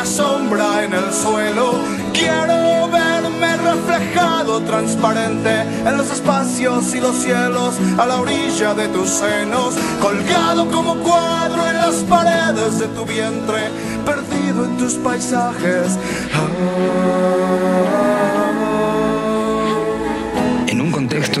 una 0.00 0.06
sombra 0.06 0.84
en 0.84 0.94
el 0.94 1.12
suelo. 1.12 1.72
Quiero 2.14 2.88
verme 2.88 3.56
reflejado 3.58 4.60
transparente 4.62 5.50
en 5.60 5.96
los 5.96 6.10
espacios 6.10 6.94
y 6.94 7.00
los 7.00 7.16
cielos 7.16 7.74
a 7.98 8.06
la 8.06 8.16
orilla 8.16 8.72
de 8.72 8.88
tus 8.88 9.10
senos, 9.10 9.74
colgado 10.00 10.70
como 10.70 10.94
cuadro 11.00 11.66
en 11.68 11.76
las 11.76 11.96
paredes 12.08 12.78
de 12.78 12.86
tu 12.88 13.04
vientre, 13.04 13.68
perdido 14.06 14.64
en 14.64 14.78
tus 14.78 14.94
paisajes. 14.94 15.98
En 16.32 17.69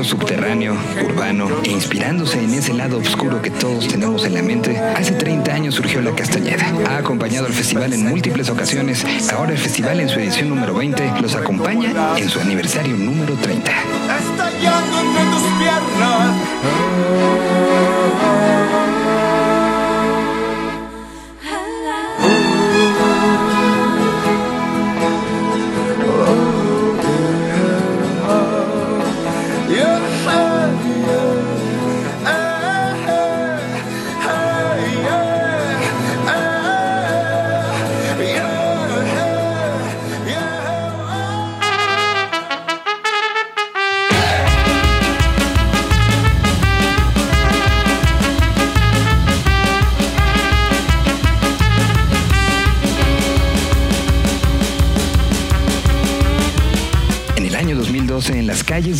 subterráneo, 0.04 0.76
urbano 1.04 1.48
e 1.64 1.70
inspirándose 1.70 2.42
en 2.42 2.54
ese 2.54 2.72
lado 2.72 2.98
oscuro 2.98 3.42
que 3.42 3.50
todos 3.50 3.88
tenemos 3.88 4.24
en 4.24 4.34
la 4.34 4.42
mente, 4.42 4.78
hace 4.78 5.12
30 5.12 5.52
años 5.52 5.74
surgió 5.74 6.00
La 6.00 6.14
Castañeda. 6.14 6.64
Ha 6.88 6.98
acompañado 6.98 7.46
al 7.46 7.52
festival 7.52 7.92
en 7.92 8.08
múltiples 8.08 8.48
ocasiones. 8.50 9.04
Ahora 9.32 9.50
el 9.52 9.58
festival 9.58 10.00
en 10.00 10.08
su 10.08 10.20
edición 10.20 10.48
número 10.48 10.74
20 10.74 11.20
los 11.20 11.34
acompaña 11.34 11.92
en 12.16 12.28
su 12.28 12.40
aniversario 12.40 12.96
número 12.96 13.34
30. 13.34 13.70
Estallando 13.70 15.00
entre 15.00 15.24
tus 15.24 15.42
piernas. 15.58 17.59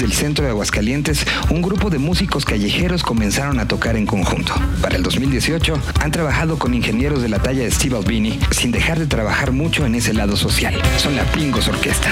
Del 0.00 0.12
centro 0.12 0.44
de 0.44 0.50
Aguascalientes, 0.50 1.26
un 1.50 1.60
grupo 1.60 1.90
de 1.90 1.98
músicos 1.98 2.44
callejeros 2.44 3.02
comenzaron 3.02 3.60
a 3.60 3.68
tocar 3.68 3.96
en 3.96 4.06
conjunto. 4.06 4.54
Para 4.80 4.96
el 4.96 5.02
2018, 5.02 5.74
han 6.00 6.10
trabajado 6.10 6.58
con 6.58 6.74
ingenieros 6.74 7.22
de 7.22 7.28
la 7.28 7.38
talla 7.38 7.62
de 7.62 7.70
Steve 7.70 7.96
Albini, 7.96 8.40
sin 8.50 8.72
dejar 8.72 8.98
de 8.98 9.06
trabajar 9.06 9.52
mucho 9.52 9.84
en 9.84 9.94
ese 9.94 10.14
lado 10.14 10.36
social. 10.36 10.74
Son 10.96 11.14
la 11.16 11.24
Pingos 11.24 11.68
Orquesta. 11.68 12.10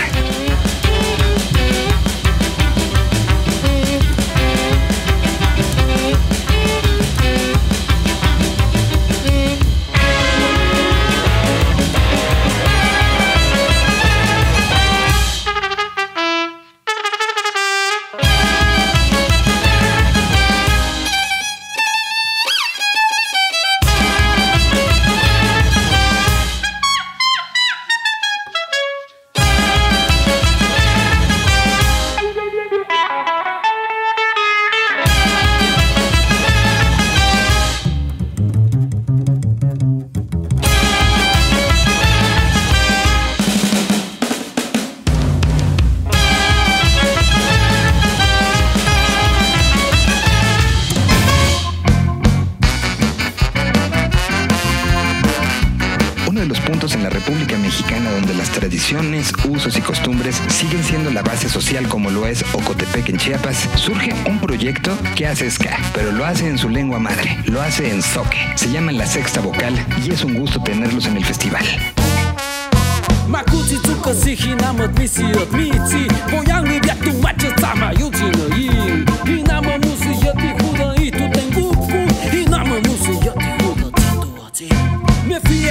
Usos 59.49 59.77
y 59.77 59.83
costumbres 59.83 60.41
siguen 60.49 60.83
siendo 60.83 61.11
la 61.11 61.21
base 61.23 61.51
social 61.51 61.87
como 61.89 62.11
lo 62.11 62.27
es 62.27 62.43
Ocotepec 62.55 63.11
en 63.11 63.19
Chiapas, 63.19 63.69
surge 63.75 64.15
un 64.27 64.41
proyecto 64.41 64.97
que 65.15 65.27
hace 65.27 65.51
ska, 65.51 65.77
pero 65.93 66.11
lo 66.11 66.25
hace 66.25 66.49
en 66.49 66.57
su 66.57 66.71
lengua 66.71 66.99
madre, 66.99 67.39
lo 67.45 67.61
hace 67.61 67.91
en 67.91 68.03
zoque. 68.03 68.39
Se 68.55 68.71
llaman 68.71 68.97
La 68.97 69.07
Sexta 69.07 69.41
Vocal 69.41 69.75
y 70.03 70.11
es 70.13 70.25
un 70.25 70.35
gusto 70.35 70.63
tenerlos 70.63 71.07
en 71.07 71.19
el 71.19 71.25
festival. 71.25 71.65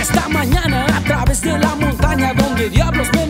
Esta 0.09 0.29
mañana 0.29 0.85
a 0.85 1.01
través 1.01 1.41
de 1.41 1.57
la 1.57 1.75
montaña 1.75 2.33
Donde 2.33 2.69
diablos 2.69 3.07
me 3.13 3.26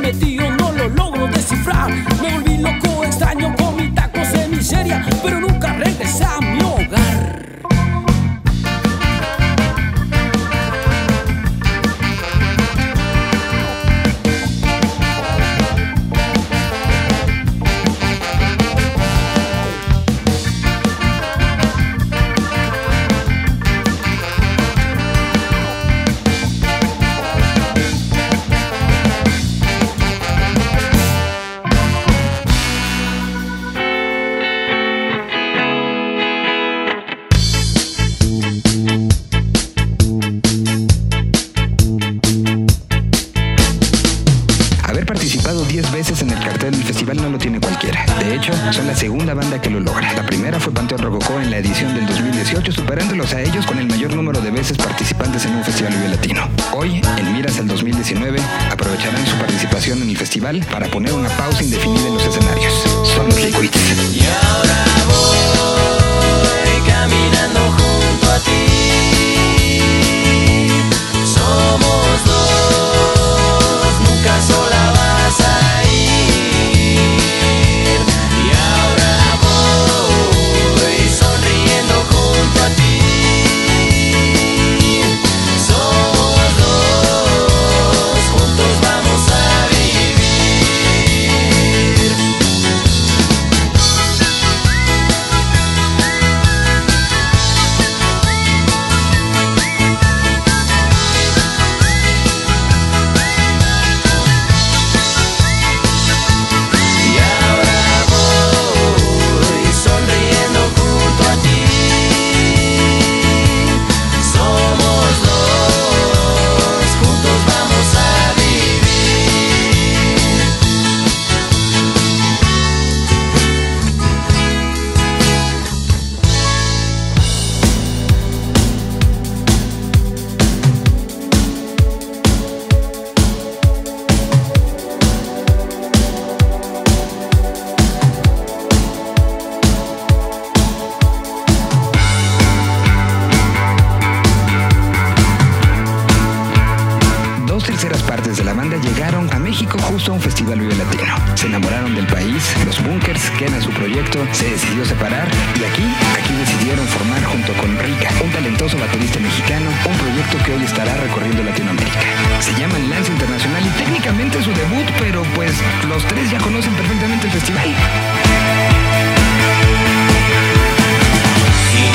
a 149.08 149.40
México 149.40 149.78
justo 149.80 150.12
a 150.12 150.16
un 150.16 150.22
festival 150.22 150.60
vive 150.60 150.76
latino. 150.76 151.16
Se 151.36 151.48
enamoraron 151.48 151.96
del 151.96 152.06
país, 152.08 152.44
los 152.66 152.84
bunkers, 152.84 153.30
que 153.32 153.46
era 153.46 153.62
su 153.62 153.70
proyecto, 153.70 154.20
se 154.34 154.50
decidió 154.50 154.84
separar 154.84 155.30
y 155.56 155.64
aquí, 155.64 155.84
aquí 156.20 156.34
decidieron 156.34 156.86
formar 156.88 157.24
junto 157.24 157.54
con 157.54 157.78
Rica, 157.80 158.10
un 158.22 158.30
talentoso 158.32 158.78
baterista 158.78 159.20
mexicano, 159.20 159.70
un 159.88 159.98
proyecto 159.98 160.38
que 160.44 160.54
hoy 160.54 160.64
estará 160.64 160.94
recorriendo 160.96 161.42
Latinoamérica. 161.42 162.00
Se 162.42 162.54
llama 162.60 162.78
Lance 162.80 163.12
Internacional 163.12 163.66
y 163.66 163.70
técnicamente 163.82 164.40
es 164.40 164.44
su 164.44 164.52
debut, 164.52 164.86
pero 165.00 165.24
pues 165.36 165.54
los 165.88 166.04
tres 166.06 166.30
ya 166.30 166.40
conocen 166.40 166.74
perfectamente 166.74 167.28
el 167.28 167.32
festival. 167.32 167.76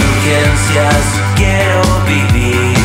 Urgencias 0.01 1.05
quiero 1.37 1.83
vivir, 2.07 2.79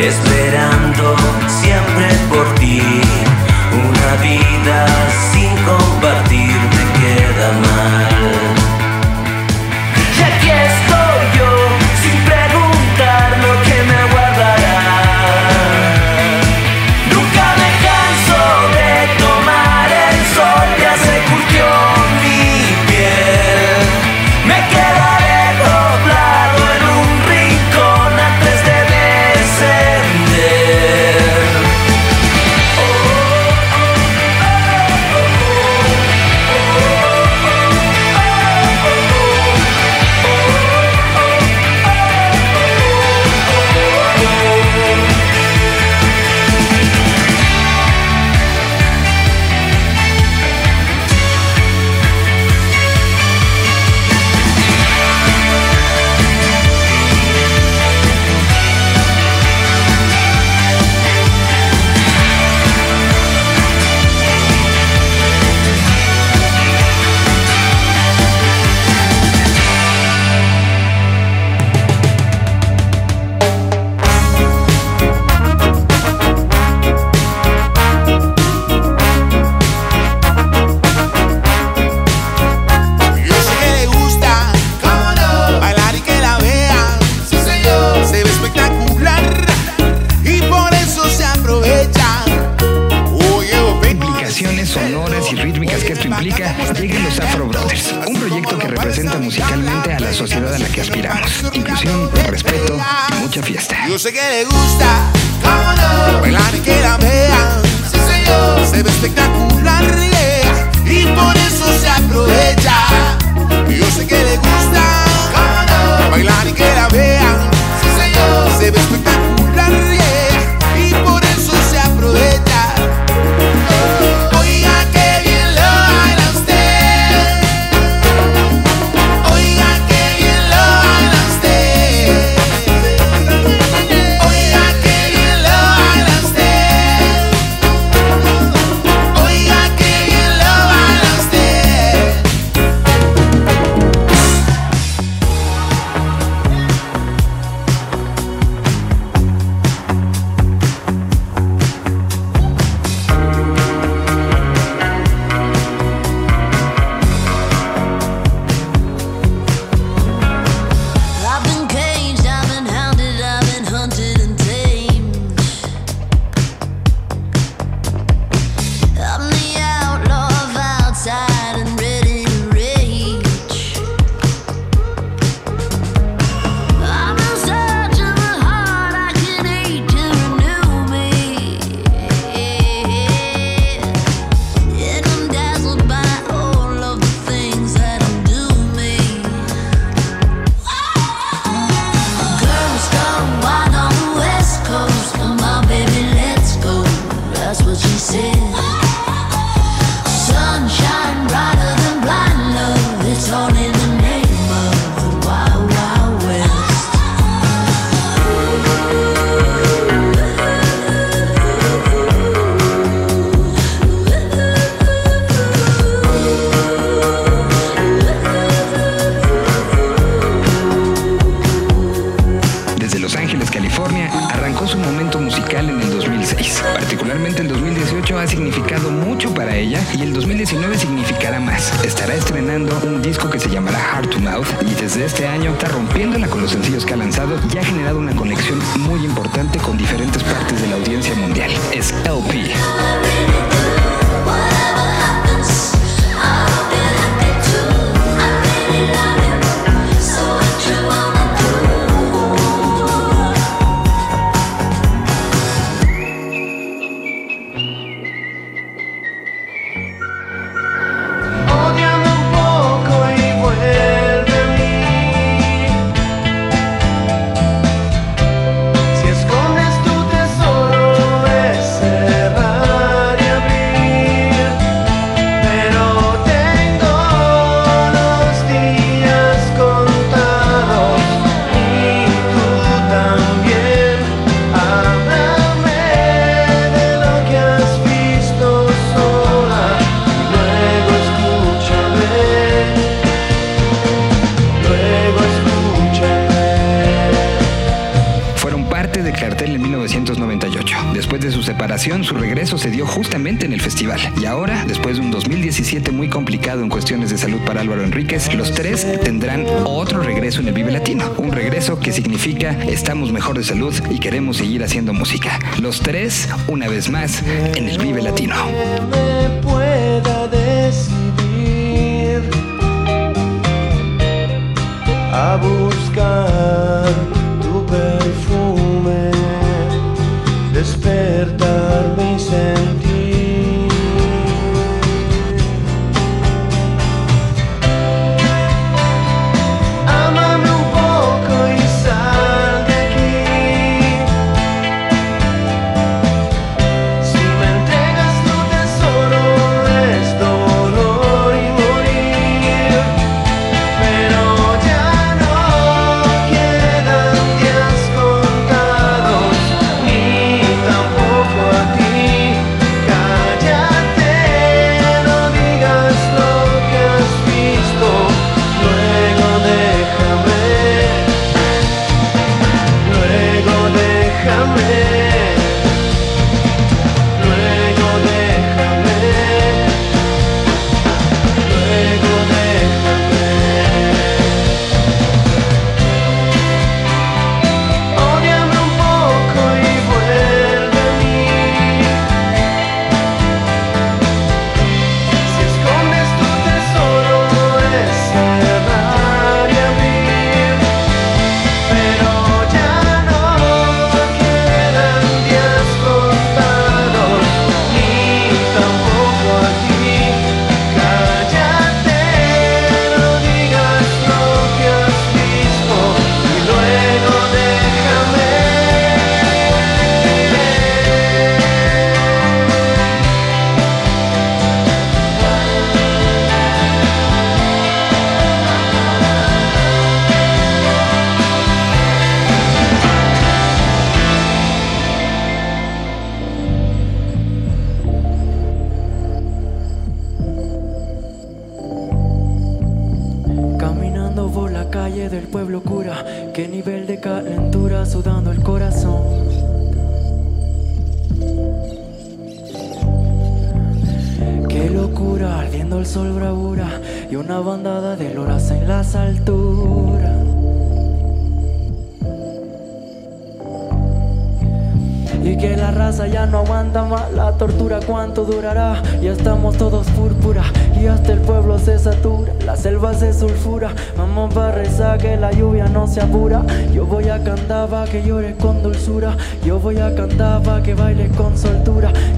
esperando 0.00 1.16
siempre 1.46 2.08
por 2.28 2.52
ti. 2.56 3.29
Una 3.72 4.22
vida 4.22 4.86
sin 5.32 5.54
compartir 5.64 6.56
te 6.70 7.00
queda 7.00 7.52
mal. 7.52 8.09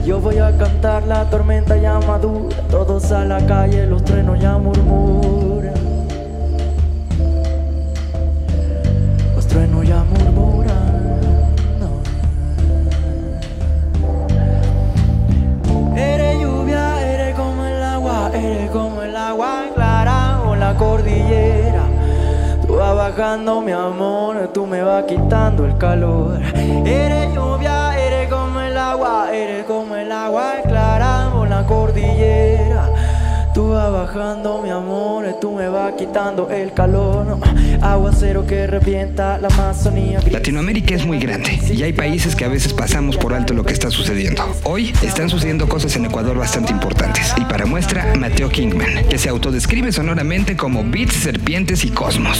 Yo 0.05 0.21
voy 0.21 0.39
a 0.39 0.51
cantar, 0.59 1.05
la 1.05 1.31
tormenta 1.31 1.77
ya 1.77 2.01
madura, 2.01 2.57
todos 2.69 3.13
a 3.13 3.25
la 3.25 3.39
calle, 3.47 3.87
los 3.87 4.05
truenos 4.05 4.39
ya 4.41 4.59
murmuran. 4.59 5.75
Los 9.37 9.47
trenos 9.47 9.87
ya 9.87 10.03
murmuran. 10.03 10.73
Eres 15.97 16.41
lluvia, 16.41 17.01
eres 17.09 17.37
como 17.37 17.65
el 17.65 17.83
agua, 17.83 18.31
eres 18.35 18.71
como 18.71 19.03
el 19.03 19.17
agua 19.17 19.67
clara 19.73 20.41
o 20.49 20.57
la 20.57 20.77
cordillera. 20.77 21.85
Tú 22.67 22.75
vas 22.75 22.97
bajando 22.97 23.61
mi 23.61 23.71
amor, 23.71 24.51
tú 24.53 24.67
me 24.67 24.83
vas 24.83 25.05
quitando 25.05 25.65
el 25.65 25.79
calor. 25.79 26.41
Eres 26.85 27.33
lluvia 27.33 27.52
Latinoamérica 40.31 40.95
es 40.95 41.07
muy 41.07 41.19
grande 41.19 41.59
y 41.71 41.83
hay 41.83 41.93
países 41.93 42.35
que 42.35 42.45
a 42.45 42.49
veces 42.49 42.73
pasamos 42.73 43.17
por 43.17 43.35
alto 43.35 43.55
lo 43.55 43.65
que 43.65 43.73
está 43.73 43.91
sucediendo. 43.91 44.43
Hoy 44.65 44.93
están 45.03 45.29
sucediendo 45.29 45.69
cosas 45.69 45.95
en 45.97 46.07
Ecuador 46.07 46.37
bastante 46.39 46.73
importantes. 46.73 47.35
Y 47.37 47.45
para 47.45 47.67
muestra, 47.67 48.15
Mateo 48.19 48.49
Kingman, 48.49 49.09
que 49.09 49.19
se 49.19 49.29
autodescribe 49.29 49.93
sonoramente 49.93 50.57
como 50.57 50.85
Beats, 50.85 51.15
Serpientes 51.15 51.85
y 51.85 51.91
Cosmos. 51.91 52.39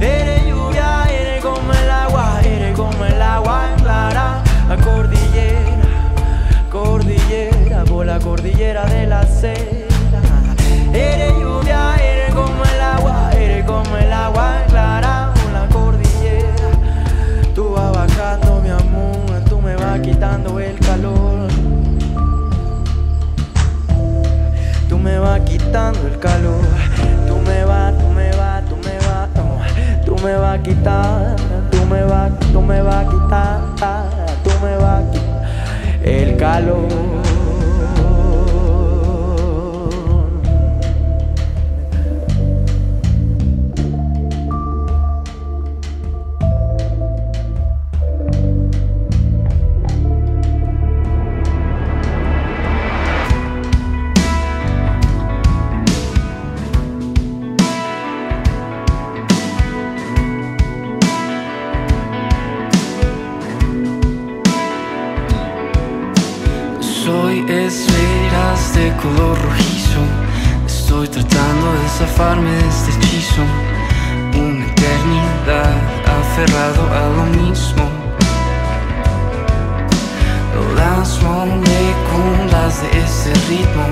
Eres 0.00 0.46
lluvia, 0.46 1.04
eres 1.10 1.42
como 1.42 1.72
el 1.72 1.90
agua, 1.90 2.40
eres 2.44 2.76
como 2.76 3.04
el 3.04 3.22
agua 3.22 3.70
en 3.70 3.82
clara 3.82 4.42
la 8.12 8.18
cordillera 8.18 8.84
de 8.84 9.06
la 9.06 9.22
seda. 9.26 10.20
Eres 10.92 11.32
lluvia, 11.40 11.96
eres 11.96 12.34
como 12.34 12.62
el 12.62 12.80
agua, 12.82 13.30
eres 13.32 13.64
como 13.64 13.96
el 13.96 14.12
agua 14.12 14.64
clara. 14.68 15.32
Por 15.34 15.52
la 15.52 15.66
cordillera, 15.68 16.68
tú 17.54 17.70
vas 17.70 17.90
bajando 17.90 18.60
mi 18.60 18.68
amor, 18.68 19.40
tú 19.48 19.62
me 19.62 19.76
vas 19.76 19.98
quitando 20.00 20.60
el 20.60 20.78
calor. 20.80 21.48
Tú 24.90 24.98
me 24.98 25.18
vas 25.18 25.40
quitando 25.40 26.06
el 26.06 26.18
calor, 26.18 26.66
tú 27.26 27.36
me 27.48 27.64
vas, 27.64 27.96
tú 27.98 28.08
me 28.08 28.30
vas, 28.32 28.62
tú 28.68 28.76
me 28.76 28.96
vas, 29.06 29.28
oh, 29.40 30.04
tú 30.04 30.16
me 30.22 30.36
vas 30.36 30.58
quitar, 30.58 31.36
tú 31.70 31.86
me 31.86 32.02
vas, 32.04 32.30
tú 32.52 32.60
me 32.60 32.82
vas 32.82 33.06
quitar, 33.06 33.60
tú 34.44 34.50
me 34.62 34.76
vas 34.76 35.02
quitar 35.10 35.42
el 36.04 36.36
calor. 36.36 37.31
De 72.22 72.68
este 72.68 72.90
hechizo. 72.92 73.42
Una 74.38 74.64
eternidad 74.64 75.74
aferrado 76.20 76.82
a 76.94 77.08
lo 77.16 77.24
mismo. 77.42 77.90
Las 80.76 81.20
moléculas 81.20 82.80
de 82.80 83.00
ese 83.00 83.34
ritmo 83.48 83.86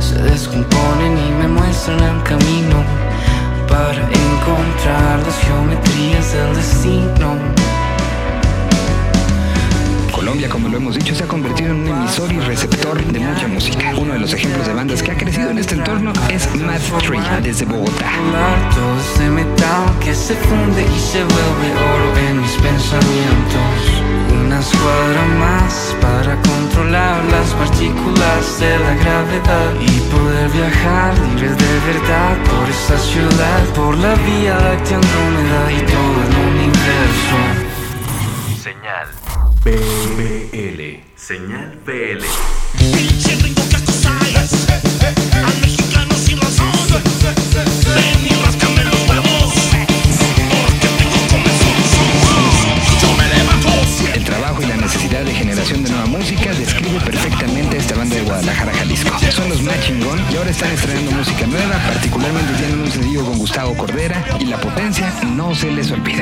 se 0.00 0.18
descomponen 0.18 1.16
y 1.16 1.30
me 1.40 1.46
muestran 1.46 2.02
el 2.02 2.22
camino 2.24 2.82
para 3.68 4.02
encontrar 4.02 5.20
las 5.24 5.38
geometrías 5.38 6.32
del 6.32 6.56
destino. 6.56 7.75
Colombia, 10.26 10.48
como 10.48 10.68
lo 10.68 10.78
hemos 10.78 10.96
dicho, 10.96 11.14
se 11.14 11.22
ha 11.22 11.28
convertido 11.28 11.70
en 11.70 11.82
un 11.82 11.86
emisor 11.86 12.32
y 12.32 12.40
receptor 12.40 13.00
de 13.00 13.20
mucha 13.20 13.46
música. 13.46 13.94
Uno 13.96 14.14
de 14.14 14.18
los 14.18 14.32
ejemplos 14.32 14.66
de 14.66 14.74
bandas 14.74 15.00
que 15.00 15.12
ha 15.12 15.16
crecido 15.16 15.50
en 15.50 15.58
este 15.58 15.76
entorno 15.76 16.12
es 16.28 16.52
Mad 16.56 16.80
Tree, 16.98 17.20
desde 17.44 17.64
Bogotá. 17.64 18.10
Todo 18.74 18.98
este 18.98 19.30
metal 19.30 19.84
que 20.00 20.12
se 20.12 20.34
funde 20.34 20.82
y 20.82 20.98
se 20.98 21.22
vuelve 21.22 21.68
oro 21.78 22.18
en 22.28 22.40
mis 22.42 22.56
pensamientos. 22.56 24.02
Una 24.44 24.58
escuadra 24.58 25.26
más 25.38 25.94
para 26.00 26.34
controlar 26.42 27.24
las 27.26 27.48
partículas 27.54 28.58
de 28.58 28.78
la 28.80 28.94
gravedad 28.96 29.74
y 29.80 30.00
poder 30.10 30.50
viajar 30.50 31.16
libre 31.20 31.50
de 31.50 31.78
verdad 31.86 32.34
por 32.50 32.68
esta 32.68 32.98
ciudad, 32.98 33.62
por 33.76 33.96
la 33.96 34.16
vía 34.16 34.58
láctea 34.58 34.96
Andrómeda 34.96 35.70
y 35.70 35.80
todo 35.86 36.18
el 36.26 36.34
universo. 36.50 37.38
Señal 38.60 39.25
BL. 39.66 40.80
Señal 41.16 41.76
BL. 41.84 42.22
Al 45.44 45.60
mexicano 45.60 46.14
sin 46.14 46.40
razón 46.40 46.70
Ven 47.96 48.26
y 48.30 48.44
ráscame 48.44 48.84
los 48.84 49.08
huevos 49.08 49.54
Porque 50.62 50.86
tengo 50.98 51.18
comezón 51.32 51.78
Yo 53.02 53.08
me 53.16 53.26
levanto 53.26 53.68
El 54.14 54.24
trabajo 54.24 54.62
y 54.62 54.66
la 54.66 54.76
necesidad 54.76 55.24
de 55.24 55.34
generación 55.34 55.82
de 55.82 55.90
nueva 55.90 56.06
música 56.06 56.52
describe 56.52 57.00
perfectamente 57.00 57.76
a 57.76 57.80
esta 57.80 57.96
banda 57.96 58.14
de 58.14 58.22
Guadalajara, 58.22 58.72
Jalisco. 58.72 59.18
Son 59.32 59.48
los 59.48 59.62
Matching 59.62 59.98
Gun 59.98 60.20
y 60.30 60.36
ahora 60.36 60.50
están 60.50 60.70
estrenando 60.70 61.10
música 61.10 61.44
nueva, 61.44 61.76
particularmente 61.88 62.52
tienen 62.54 62.80
un 62.82 62.90
sencillo 62.92 63.24
con 63.24 63.38
Gustavo 63.38 63.76
Cordera 63.76 64.24
y 64.38 64.44
la 64.44 64.60
potencia 64.60 65.12
no 65.34 65.52
se 65.56 65.72
les 65.72 65.90
olvida. 65.90 66.15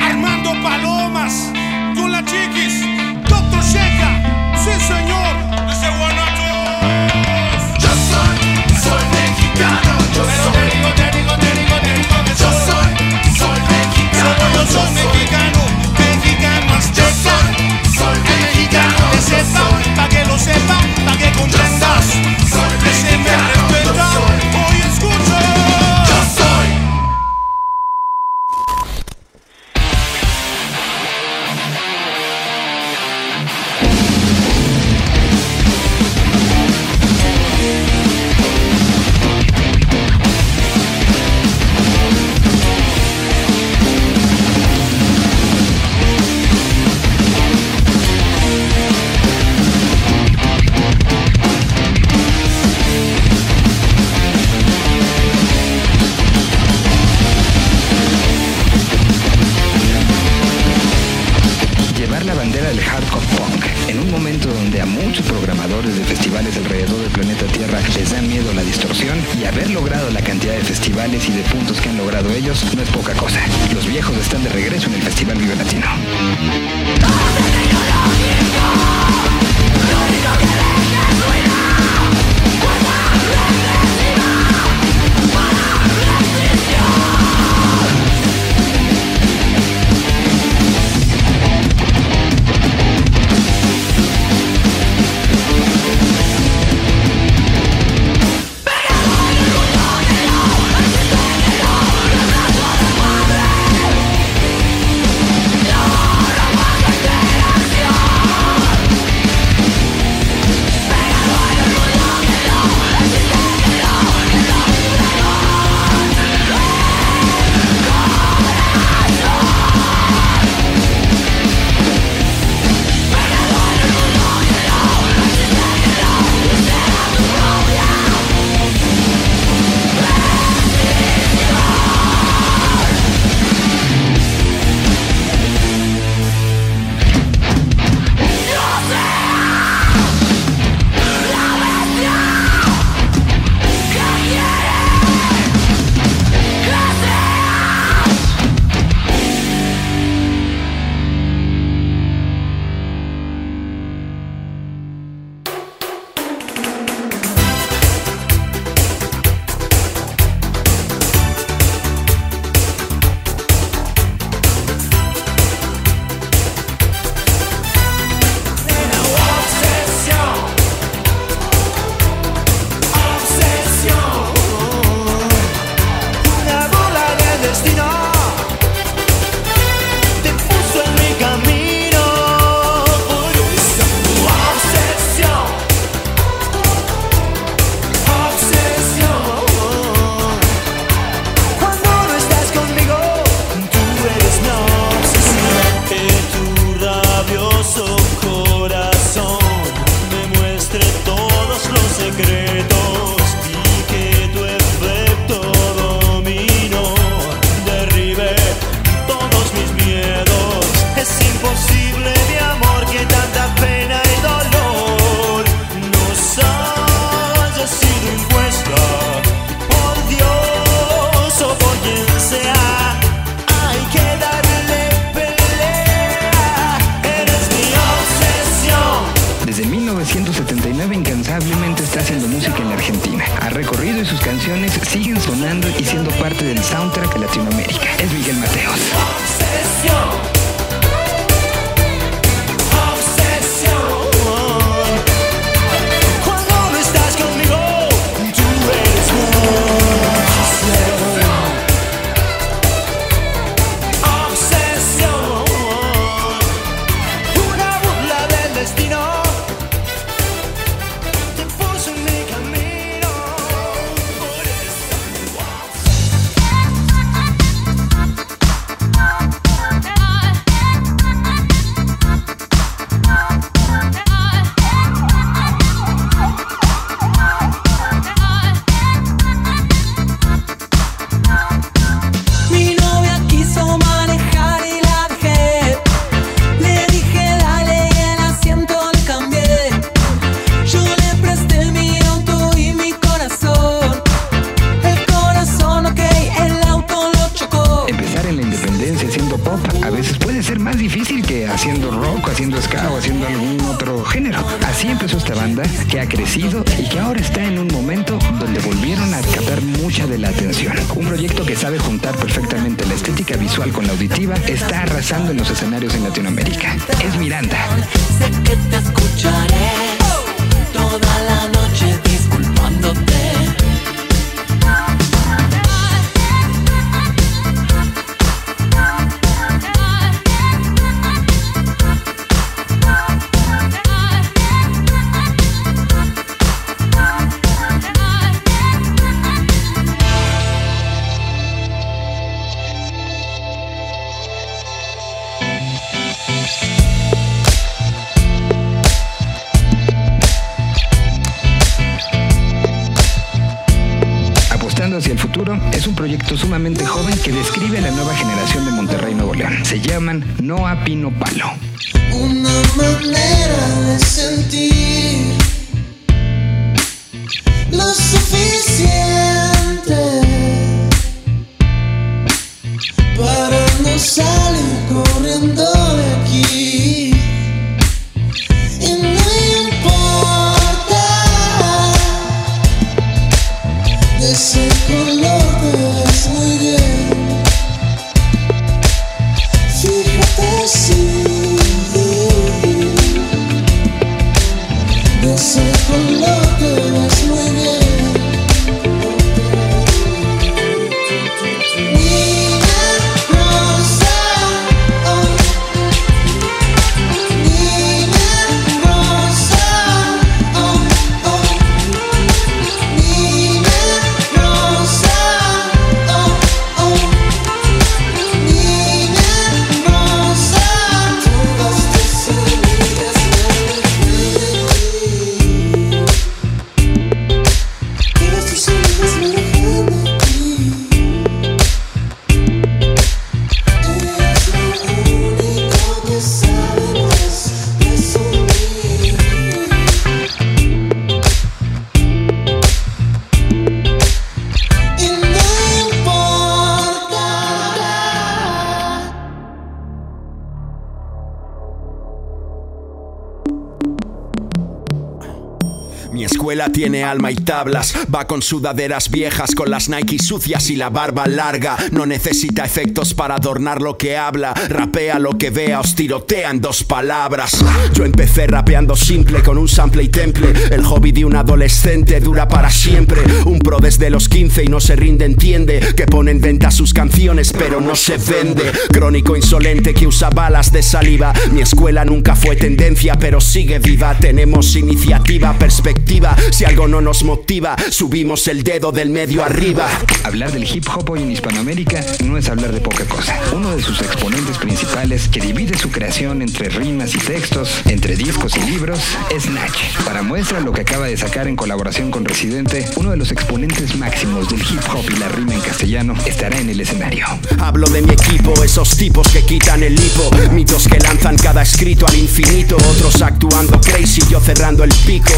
Tiene 456.74 457.04
alma 457.04 457.30
y 457.30 457.36
tablas, 457.36 457.94
va 458.12 458.26
con 458.26 458.42
sudaderas 458.42 459.08
viejas, 459.08 459.54
con 459.54 459.70
las 459.70 459.88
Nike 459.88 460.18
sucias 460.18 460.70
y 460.70 460.76
la 460.76 460.90
barba 460.90 461.28
larga. 461.28 461.76
No 461.92 462.04
necesita 462.04 462.64
efectos 462.64 463.14
para 463.14 463.36
adornar 463.36 463.80
lo 463.80 463.96
que 463.96 464.16
habla, 464.16 464.52
rapea 464.68 465.20
lo 465.20 465.38
que 465.38 465.50
vea, 465.50 465.78
os 465.78 465.94
tirotea 465.94 466.50
en 466.50 466.60
dos 466.60 466.82
palabras. 466.82 467.64
Yo 467.94 468.04
empecé 468.04 468.48
rapeando 468.48 468.96
simple 468.96 469.40
con 469.40 469.56
un 469.56 469.68
sample 469.68 470.02
y 470.02 470.08
temple. 470.08 470.52
El 470.72 470.82
hobby 470.82 471.12
de 471.12 471.24
un 471.24 471.36
adolescente 471.36 472.18
dura 472.18 472.48
para 472.48 472.70
siempre. 472.70 473.20
Un 473.44 473.60
pro 473.60 473.78
desde 473.78 474.10
los 474.10 474.28
15 474.28 474.64
y 474.64 474.66
no 474.66 474.80
se 474.80 474.96
rinde, 474.96 475.26
entiende 475.26 475.78
que 475.96 476.06
pone 476.06 476.32
en 476.32 476.40
venta 476.40 476.72
sus 476.72 476.92
canciones, 476.92 477.52
pero 477.56 477.80
no 477.80 477.94
se 477.94 478.16
vende. 478.16 478.72
Crónico 478.92 479.36
insolente 479.36 479.94
que 479.94 480.08
usa 480.08 480.28
balas 480.30 480.72
de 480.72 480.82
saliva. 480.82 481.32
Mi 481.52 481.60
escuela 481.60 482.04
nunca 482.04 482.34
fue 482.34 482.56
tendencia, 482.56 483.14
pero 483.16 483.40
sigue 483.40 483.78
viva. 483.78 484.18
Tenemos 484.18 484.74
iniciativa, 484.74 485.56
perspectiva. 485.56 486.36
Algo 486.64 486.88
no 486.88 487.00
nos 487.00 487.24
motiva, 487.24 487.76
subimos 487.90 488.48
el 488.48 488.62
dedo 488.62 488.92
del 488.92 489.10
medio 489.10 489.44
arriba. 489.44 489.88
Hablar 490.22 490.52
del 490.52 490.64
hip 490.64 490.86
hop 490.94 491.10
hoy 491.10 491.22
en 491.22 491.30
Hispanoamérica 491.30 492.04
no 492.24 492.38
es 492.38 492.48
hablar 492.48 492.72
de 492.72 492.80
poca 492.80 493.04
cosa. 493.04 493.38
Uno 493.52 493.76
de 493.76 493.82
sus 493.82 494.00
exponentes 494.00 494.56
principales, 494.58 495.28
que 495.28 495.40
divide 495.40 495.76
su 495.76 495.90
creación 495.90 496.42
entre 496.42 496.68
rimas 496.68 497.14
y 497.14 497.18
textos, 497.18 497.82
entre 497.86 498.16
discos 498.16 498.56
y 498.56 498.60
libros, 498.70 499.00
es 499.30 499.48
Nach. 499.50 499.74
Para 500.04 500.22
muestra 500.22 500.60
lo 500.60 500.72
que 500.72 500.82
acaba 500.82 501.06
de 501.06 501.16
sacar 501.16 501.48
en 501.48 501.56
colaboración 501.56 502.10
con 502.10 502.24
Residente, 502.24 502.88
uno 502.96 503.10
de 503.10 503.16
los 503.16 503.30
exponentes 503.30 503.96
máximos 503.96 504.48
del 504.48 504.60
hip 504.60 504.80
hop 504.92 505.04
y 505.10 505.18
la 505.18 505.28
rima 505.28 505.54
en 505.54 505.60
castellano 505.60 506.14
estará 506.24 506.58
en 506.58 506.70
el 506.70 506.80
escenario. 506.80 507.26
Hablo 507.60 507.88
de 507.88 508.00
mi 508.02 508.12
equipo, 508.12 508.54
esos 508.62 508.96
tipos 508.96 509.28
que 509.28 509.42
quitan 509.42 509.82
el 509.82 509.94
hipo, 509.94 510.30
mitos 510.52 510.88
que 510.88 510.98
lanzan 510.98 511.36
cada 511.36 511.62
escrito 511.62 512.06
al 512.06 512.16
infinito, 512.16 512.76
otros 512.76 513.20
actuando 513.20 513.80
crazy, 513.80 514.22
yo 514.30 514.40
cerrando 514.40 514.84
el 514.84 514.92
pico. 515.06 515.32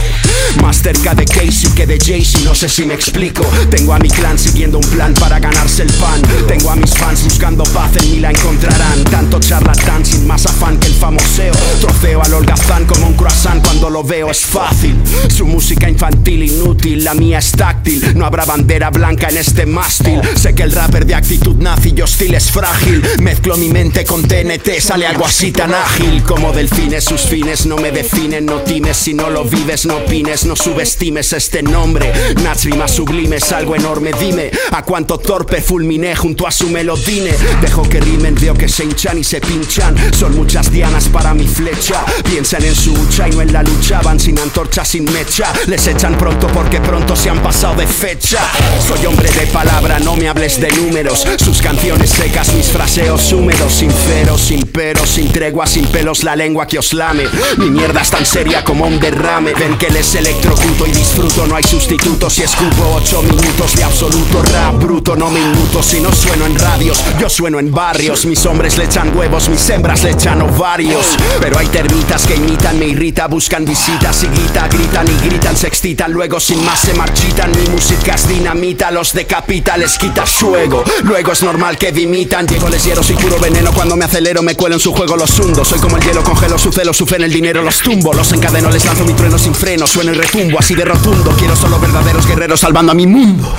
Más 0.62 0.82
cerca 0.82 1.15
de 1.16 1.24
Casey 1.24 1.70
que 1.74 1.86
de 1.86 1.98
Jay-Z, 1.98 2.40
no 2.44 2.54
sé 2.54 2.68
si 2.68 2.84
me 2.84 2.94
explico. 2.94 3.42
Tengo 3.70 3.94
a 3.94 3.98
mi 3.98 4.08
clan 4.08 4.38
siguiendo 4.38 4.78
un 4.78 4.88
plan 4.88 5.14
para 5.14 5.40
ganarse 5.40 5.82
el 5.82 5.92
pan. 5.94 6.20
Tengo 6.46 6.70
a 6.70 6.76
mis 6.76 6.92
fans 6.94 7.24
buscando 7.24 7.64
paz, 7.64 7.96
en 7.96 8.10
mí 8.12 8.20
la 8.20 8.30
encontrarán. 8.30 9.02
Tanto 9.04 9.40
charlatán 9.40 10.04
sin 10.04 10.26
más 10.26 10.44
afán 10.46 10.78
que 10.78 10.88
el 10.88 10.94
famoseo. 10.94 11.54
Trofeo 11.80 12.22
al 12.22 12.34
holgazán 12.34 12.84
como 12.84 13.06
un 13.06 13.14
croissant 13.14 13.64
cuando 13.64 13.88
lo 13.88 14.04
veo 14.04 14.30
es 14.30 14.40
fácil. 14.40 14.94
Su 15.34 15.46
música 15.46 15.88
infantil 15.88 16.42
inútil, 16.42 17.02
la 17.02 17.14
mía 17.14 17.38
es 17.38 17.52
táctil. 17.52 18.12
No 18.14 18.26
habrá 18.26 18.44
bandera 18.44 18.90
blanca 18.90 19.28
en 19.28 19.38
este 19.38 19.64
mástil. 19.64 20.20
Sé 20.36 20.54
que 20.54 20.64
el 20.64 20.72
rapper 20.72 21.06
de 21.06 21.14
actitud 21.14 21.56
nazi 21.56 21.94
y 21.96 22.02
hostil 22.02 22.34
es 22.34 22.50
frágil. 22.50 23.02
Mezclo 23.20 23.56
mi 23.56 23.70
mente 23.70 24.04
con 24.04 24.22
TNT, 24.22 24.80
sale 24.80 25.06
algo 25.06 25.24
así 25.24 25.50
tan 25.50 25.72
ágil. 25.74 26.22
Como 26.24 26.52
delfines, 26.52 27.04
sus 27.04 27.22
fines 27.22 27.64
no 27.64 27.76
me 27.76 27.90
definen. 27.90 28.44
No 28.44 28.60
times 28.60 28.98
si 28.98 29.14
no 29.14 29.30
lo 29.30 29.44
vives, 29.44 29.86
no 29.86 29.96
opines, 29.96 30.44
no 30.44 30.54
subestimes 30.54 31.05
este 31.06 31.62
nombre. 31.62 32.12
Nach 32.42 32.60
rimas 32.64 32.90
sublimes, 32.90 33.52
algo 33.52 33.76
enorme, 33.76 34.10
dime. 34.18 34.50
A 34.72 34.82
cuánto 34.82 35.18
torpe 35.18 35.60
fulminé 35.60 36.16
junto 36.16 36.46
a 36.46 36.50
su 36.50 36.68
melodine. 36.68 37.32
Dejo 37.60 37.82
que 37.82 38.00
rimen, 38.00 38.34
veo 38.34 38.54
que 38.54 38.68
se 38.68 38.84
hinchan 38.84 39.18
y 39.18 39.24
se 39.24 39.40
pinchan. 39.40 39.94
Son 40.12 40.34
muchas 40.34 40.70
dianas 40.70 41.08
para 41.08 41.32
mi 41.32 41.46
flecha. 41.46 42.04
Piensan 42.24 42.64
en 42.64 42.74
su 42.74 42.92
hucha 42.92 43.28
y 43.28 43.30
no 43.32 43.40
en 43.40 43.52
la 43.52 43.62
lucha. 43.62 44.00
Van 44.02 44.18
sin 44.18 44.38
antorcha, 44.38 44.84
sin 44.84 45.04
mecha. 45.12 45.52
Les 45.66 45.86
echan 45.86 46.18
pronto 46.18 46.48
porque 46.48 46.80
pronto 46.80 47.14
se 47.14 47.30
han 47.30 47.40
pasado 47.40 47.76
de 47.76 47.86
fecha. 47.86 48.40
Soy 48.86 49.06
hombre 49.06 49.30
de 49.30 49.46
palabra, 49.46 50.00
no 50.00 50.16
me 50.16 50.28
hables 50.28 50.60
de 50.60 50.70
números. 50.72 51.24
Sus 51.38 51.62
canciones 51.62 52.10
secas, 52.10 52.52
mis 52.54 52.66
fraseos 52.66 53.32
húmedos, 53.32 53.72
sinceros, 53.72 54.40
sin 54.40 54.62
peros, 54.66 55.08
sin 55.08 55.30
tregua, 55.30 55.66
sin 55.66 55.86
pelos, 55.86 56.24
la 56.24 56.34
lengua 56.34 56.66
que 56.66 56.78
os 56.78 56.92
lame. 56.92 57.26
Mi 57.58 57.70
mierda 57.70 58.02
es 58.02 58.10
tan 58.10 58.26
seria 58.26 58.64
como 58.64 58.86
un 58.86 58.98
derrame. 58.98 59.54
Ven 59.54 59.78
que 59.78 59.88
les 59.90 60.16
electrocuto 60.16 60.86
y 60.86 60.95
disfruto, 60.96 61.46
no 61.46 61.56
hay 61.56 61.62
sustituto. 61.64 62.28
Si 62.30 62.42
escupo 62.42 62.96
ocho 62.96 63.22
minutos 63.22 63.74
de 63.76 63.84
absoluto 63.84 64.42
rap 64.42 64.74
bruto 64.82 65.14
No 65.16 65.30
me 65.30 65.40
inmuto 65.40 65.82
si 65.82 66.00
no 66.00 66.12
sueno 66.12 66.46
en 66.46 66.58
radios, 66.58 67.02
yo 67.18 67.28
sueno 67.28 67.58
en 67.58 67.70
barrios 67.70 68.24
Mis 68.24 68.44
hombres 68.46 68.76
le 68.78 68.84
echan 68.84 69.16
huevos, 69.16 69.48
mis 69.48 69.68
hembras 69.70 70.02
le 70.02 70.10
echan 70.10 70.42
ovarios. 70.42 71.06
Pero 71.40 71.58
hay 71.58 71.66
termitas 71.68 72.26
que 72.26 72.36
imitan, 72.36 72.78
me 72.78 72.86
irrita, 72.86 73.26
buscan 73.26 73.64
visitas 73.64 74.22
y 74.24 74.28
guita 74.28 74.68
Gritan 74.68 75.06
y 75.08 75.26
gritan, 75.26 75.56
se 75.56 75.66
excitan, 75.66 76.12
luego 76.12 76.40
sin 76.40 76.64
más 76.64 76.80
se 76.80 76.94
marchitan. 76.94 77.50
Mi 77.52 77.68
música 77.68 78.14
es 78.14 78.28
dinamita, 78.28 78.90
los 78.90 79.12
decapita, 79.12 79.76
les 79.76 79.98
quita 79.98 80.26
su 80.26 80.56
ego 80.56 80.82
Luego 81.04 81.32
es 81.32 81.42
normal 81.42 81.78
que 81.78 81.92
dimitan, 81.92 82.46
llego 82.46 82.68
les 82.68 82.84
hiero, 82.84 83.02
soy 83.02 83.16
puro 83.16 83.38
veneno. 83.38 83.72
Cuando 83.72 83.96
me 83.96 84.04
acelero 84.04 84.42
me 84.42 84.54
cuelo 84.54 84.76
en 84.76 84.80
su 84.80 84.92
juego, 84.92 85.16
los 85.16 85.38
hundo. 85.38 85.64
Soy 85.64 85.78
como 85.78 85.96
el 85.96 86.02
hielo, 86.02 86.24
congelo 86.24 86.58
su 86.58 86.72
celo, 86.72 86.92
su 86.92 87.06
fe 87.06 87.16
en 87.16 87.24
el 87.24 87.32
dinero, 87.32 87.62
los 87.62 87.78
tumbo. 87.80 88.12
Los 88.12 88.32
encadeno, 88.32 88.70
les 88.70 88.84
lanzo 88.84 89.04
mi 89.04 89.12
trueno 89.12 89.38
sin 89.38 89.54
freno, 89.54 89.86
sueno 89.86 90.12
y 90.12 90.14
retumbo 90.14 90.58
Así 90.58 90.74
de 90.74 90.85
rotundo, 90.86 91.30
quiero 91.36 91.56
solo 91.56 91.78
verdaderos 91.78 92.26
guerreros 92.26 92.60
salvando 92.60 92.92
a 92.92 92.94
mi 92.94 93.06
mundo 93.06 93.52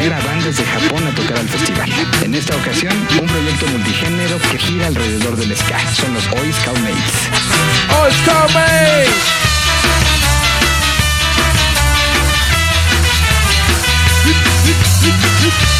traer 0.00 0.14
a 0.14 0.20
de 0.56 0.64
Japón 0.64 1.06
a 1.06 1.14
tocar 1.14 1.36
al 1.36 1.48
festival. 1.48 1.90
En 2.22 2.34
esta 2.34 2.56
ocasión, 2.56 2.94
un 3.20 3.26
proyecto 3.26 3.66
multigénero 3.66 4.38
que 4.50 4.58
gira 4.58 4.86
alrededor 4.86 5.36
del 5.36 5.54
ska. 5.54 5.78
Son 5.94 6.14
los 6.14 6.26
Oi 6.40 6.52
Scoutmates. 6.52 7.28
¡Oi 8.02 8.10
Scoutmates! 8.12 9.08
¡Oi 15.44 15.79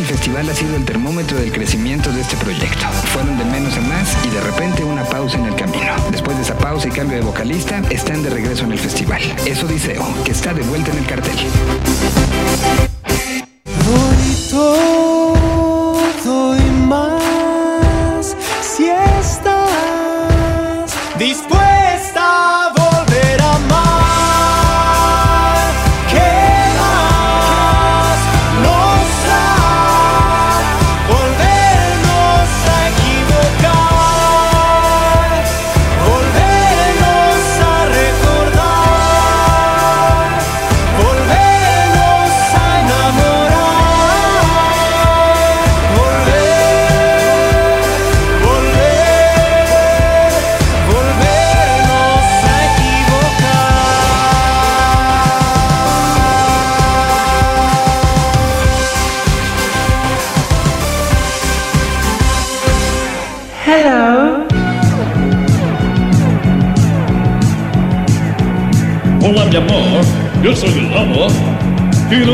el 0.00 0.06
festival 0.06 0.48
ha 0.48 0.54
sido 0.54 0.76
el 0.76 0.84
termómetro 0.84 1.36
del 1.36 1.52
crecimiento 1.52 2.10
de 2.10 2.22
este 2.22 2.34
proyecto. 2.36 2.86
Fueron 3.12 3.36
de 3.36 3.44
menos 3.44 3.76
a 3.76 3.80
más 3.82 4.16
y 4.24 4.30
de 4.30 4.40
repente 4.40 4.82
una 4.82 5.04
pausa 5.04 5.36
en 5.38 5.44
el 5.44 5.54
camino. 5.54 5.92
Después 6.10 6.36
de 6.38 6.42
esa 6.42 6.56
pausa 6.56 6.88
y 6.88 6.90
cambio 6.90 7.18
de 7.18 7.22
vocalista, 7.22 7.82
están 7.90 8.22
de 8.22 8.30
regreso 8.30 8.64
en 8.64 8.72
el 8.72 8.78
festival. 8.78 9.20
Eso 9.46 9.66
Odiseo, 9.66 10.02
que 10.24 10.32
está 10.32 10.54
de 10.54 10.62
vuelta 10.62 10.90
en 10.90 10.98
el 10.98 11.06
cartel. 11.06 11.36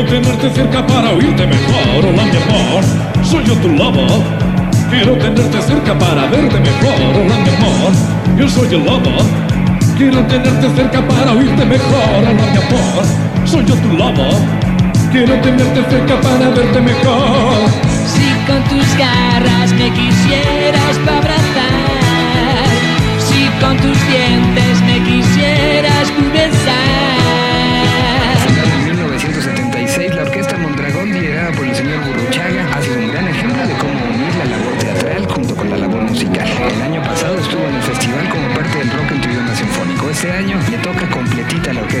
Tenerte 0.07 0.49
cerca 0.49 0.85
para 0.85 1.11
oírte 1.11 1.45
mejor. 1.45 2.05
Hola 2.05 2.23
mi 2.23 2.37
amor, 2.37 2.83
soy 3.23 3.43
yo 3.45 3.53
tu 3.55 3.69
lobo. 3.69 4.07
Quiero 4.89 5.13
tenerte 5.17 5.61
cerca 5.61 5.97
para 5.97 6.27
verte 6.27 6.59
mejor. 6.59 7.11
Hola 7.15 7.35
mi 7.43 7.49
amor, 7.49 7.91
yo 8.37 8.47
soy 8.47 8.73
el 8.73 8.85
lobo. 8.85 9.11
Quiero 9.97 10.21
tenerte 10.27 10.69
cerca 10.75 11.05
para 11.07 11.31
oírte 11.33 11.65
mejor. 11.65 12.09
Hola 12.17 12.31
mi 12.31 12.57
amor, 12.57 13.03
soy 13.45 13.65
yo 13.65 13.75
tu 13.75 13.93
lobo. 13.97 14.29
Quiero 15.11 15.35
tenerte 15.41 15.83
cerca 15.89 16.15
para 16.21 16.49
verte 16.49 16.81
mejor. 16.81 17.69
Si 18.07 18.29
con 18.47 18.63
tus 18.63 18.97
garras 18.97 19.71
me 19.73 19.89
quisieras 19.91 20.97
abrazar, 21.05 22.67
si 23.19 23.47
con 23.59 23.75
tus 23.77 23.97
dientes 24.07 24.81
me 24.85 24.99
quisieras 25.03 26.11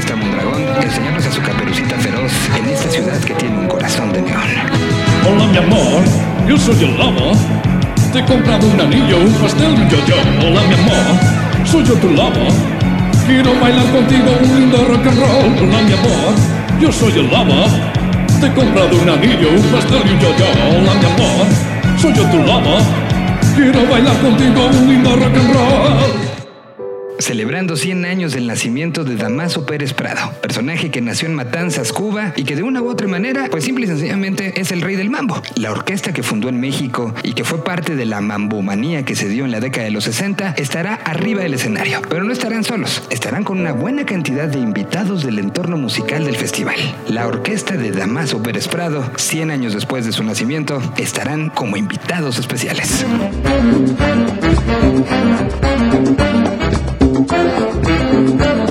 completita 0.05 0.13
a 0.13 0.17
la 0.17 0.45
Orquesta 0.47 0.61
Mondragón 0.61 0.83
enseñarnos 0.83 1.25
a 1.25 1.31
su 1.31 1.41
caperucita 1.41 1.95
feroz 1.97 2.31
en 2.55 2.69
esta 2.69 2.89
ciudad 2.89 3.19
que 3.19 3.33
tiene 3.33 3.57
un 3.57 3.67
corazón 3.67 4.13
de 4.13 4.21
neón. 4.21 4.43
Hola 5.25 5.47
mi 5.47 5.57
amor, 5.57 6.03
yo 6.47 6.57
soy 6.57 6.83
el 6.83 6.97
lobo. 6.97 7.31
Te 8.13 8.19
he 8.19 8.25
comprado 8.25 8.67
un 8.67 8.79
anillo, 8.79 9.17
un 9.17 9.33
pastel 9.33 9.73
y 9.73 9.81
un 9.81 9.89
yo-yo. 9.89 10.15
Hola 10.45 10.61
mi 10.67 10.73
amor, 10.75 11.65
soy 11.65 11.83
yo 11.83 11.93
tu 11.95 12.09
lobo. 12.09 12.47
Quiero 13.25 13.59
bailar 13.59 13.85
contigo 13.91 14.37
un 14.41 14.59
lindo 14.59 14.77
rock 14.85 15.07
and 15.07 15.19
roll. 15.19 15.67
Hola 15.67 15.81
mi 15.81 15.93
amor, 15.93 16.35
yo 16.79 16.91
soy 16.91 17.13
el 17.13 17.29
lobo. 17.29 17.65
Te 18.39 18.47
he 18.47 18.53
comprado 18.53 19.01
un 19.01 19.09
anillo, 19.09 19.49
un 19.49 19.63
pastel 19.71 20.01
y 20.05 20.11
un 20.11 20.19
yo-yo. 20.19 20.45
Hola 20.77 20.93
mi 20.93 21.05
amor, 21.05 21.47
soy 21.97 22.13
yo 22.13 22.23
tu 22.29 22.37
lobo. 22.37 22.77
Quiero 23.55 23.79
bailar 23.89 24.15
contigo 24.17 24.67
un 24.67 24.87
lindo 24.87 25.15
rock 25.15 25.35
and 25.35 25.53
roll. 25.53 26.26
Celebrando 27.27 27.75
100 27.75 28.05
años 28.05 28.31
del 28.31 28.47
nacimiento 28.47 29.03
de 29.03 29.17
Damaso 29.17 29.65
Pérez 29.65 29.91
Prado, 29.91 30.31
personaje 30.41 30.89
que 30.91 31.01
nació 31.01 31.27
en 31.27 31.35
Matanzas, 31.35 31.91
Cuba, 31.91 32.31
y 32.37 32.45
que 32.45 32.55
de 32.55 32.63
una 32.63 32.81
u 32.81 32.89
otra 32.89 33.05
manera, 33.05 33.49
pues 33.51 33.65
simple 33.65 33.83
y 33.83 33.89
sencillamente 33.89 34.61
es 34.61 34.71
el 34.71 34.81
rey 34.81 34.95
del 34.95 35.09
mambo. 35.09 35.41
La 35.55 35.71
orquesta 35.71 36.13
que 36.13 36.23
fundó 36.23 36.47
en 36.47 36.57
México 36.61 37.13
y 37.23 37.33
que 37.33 37.43
fue 37.43 37.65
parte 37.65 37.97
de 37.97 38.05
la 38.05 38.21
mambomanía 38.21 39.03
que 39.03 39.17
se 39.17 39.27
dio 39.27 39.43
en 39.43 39.51
la 39.51 39.59
década 39.59 39.83
de 39.83 39.91
los 39.91 40.05
60 40.05 40.53
estará 40.55 40.93
arriba 40.93 41.43
del 41.43 41.55
escenario. 41.55 42.01
Pero 42.07 42.23
no 42.23 42.31
estarán 42.31 42.63
solos, 42.63 43.03
estarán 43.09 43.43
con 43.43 43.59
una 43.59 43.73
buena 43.73 44.05
cantidad 44.05 44.47
de 44.47 44.59
invitados 44.59 45.25
del 45.25 45.39
entorno 45.39 45.75
musical 45.75 46.23
del 46.23 46.37
festival. 46.37 46.77
La 47.09 47.27
orquesta 47.27 47.75
de 47.75 47.91
Damaso 47.91 48.41
Pérez 48.41 48.69
Prado, 48.69 49.03
100 49.17 49.51
años 49.51 49.73
después 49.73 50.05
de 50.05 50.13
su 50.13 50.23
nacimiento, 50.23 50.81
estarán 50.95 51.49
como 51.49 51.75
invitados 51.75 52.39
especiales. 52.39 53.05
Thank 57.37 58.41
you. 58.41 58.66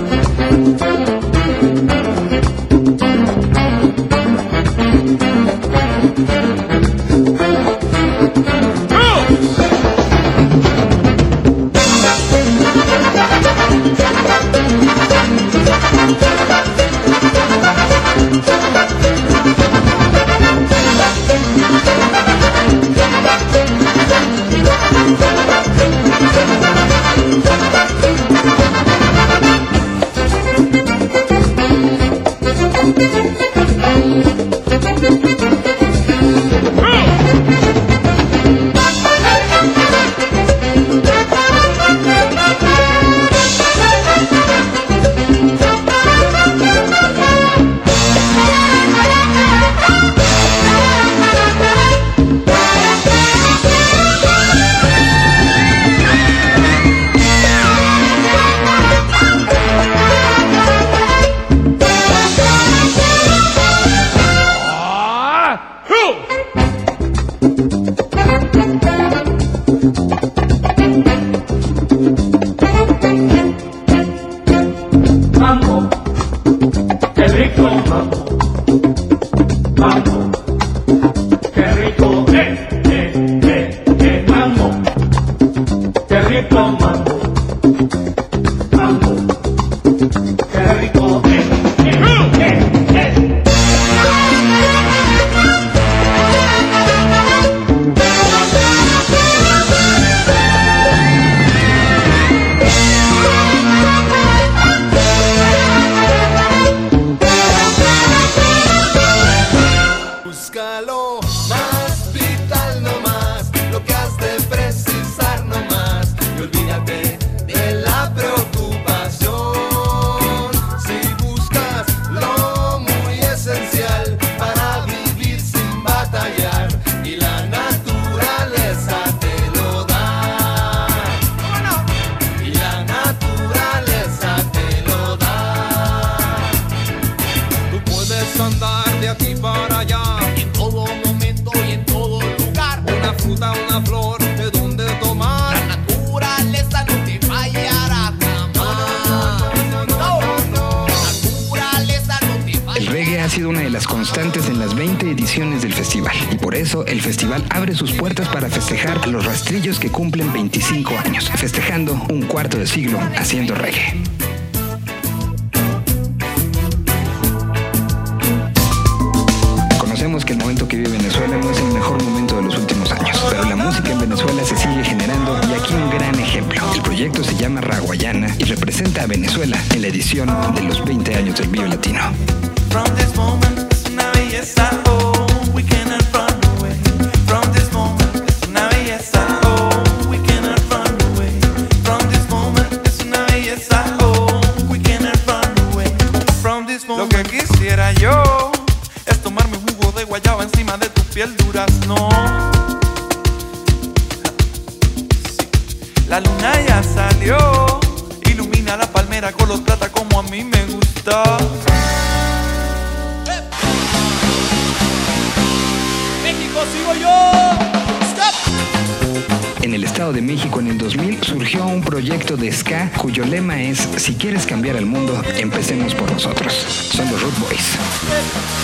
Yeah. 228.05 228.56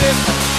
dip. 0.00 0.55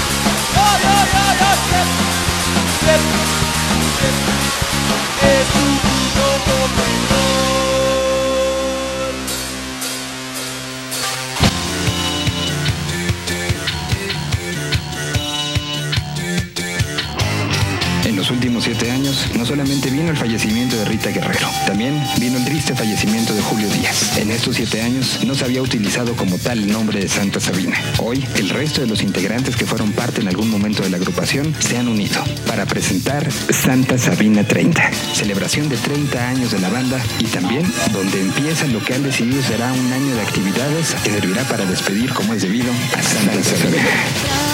estos 24.37 24.55
siete 24.55 24.83
años 24.83 25.19
no 25.25 25.33
se 25.33 25.45
había 25.45 25.63
utilizado 25.63 26.15
como 26.15 26.37
tal 26.37 26.59
el 26.59 26.71
nombre 26.71 26.99
de 26.99 27.09
Santa 27.09 27.39
Sabina. 27.39 27.75
Hoy, 27.97 28.23
el 28.35 28.49
resto 28.49 28.81
de 28.81 28.87
los 28.87 29.01
integrantes 29.01 29.55
que 29.55 29.65
fueron 29.65 29.91
parte 29.93 30.21
en 30.21 30.27
algún 30.27 30.51
momento 30.51 30.83
de 30.83 30.91
la 30.91 30.97
agrupación 30.97 31.55
se 31.57 31.75
han 31.75 31.87
unido 31.87 32.23
para 32.45 32.67
presentar 32.67 33.27
Santa 33.31 33.97
Sabina 33.97 34.43
30, 34.43 34.91
celebración 35.13 35.69
de 35.69 35.77
30 35.77 36.29
años 36.29 36.51
de 36.51 36.59
la 36.59 36.69
banda 36.69 37.03
y 37.17 37.25
también 37.25 37.65
donde 37.91 38.21
empieza 38.21 38.67
lo 38.67 38.83
que 38.83 38.93
han 38.93 39.03
decidido 39.03 39.41
será 39.41 39.73
un 39.73 39.91
año 39.91 40.13
de 40.13 40.21
actividades 40.21 40.95
que 41.03 41.09
servirá 41.09 41.43
para 41.45 41.65
despedir 41.65 42.13
como 42.13 42.35
es 42.35 42.43
debido 42.43 42.71
a 42.71 43.01
Santa 43.01 43.43
Sabina. 43.43 44.46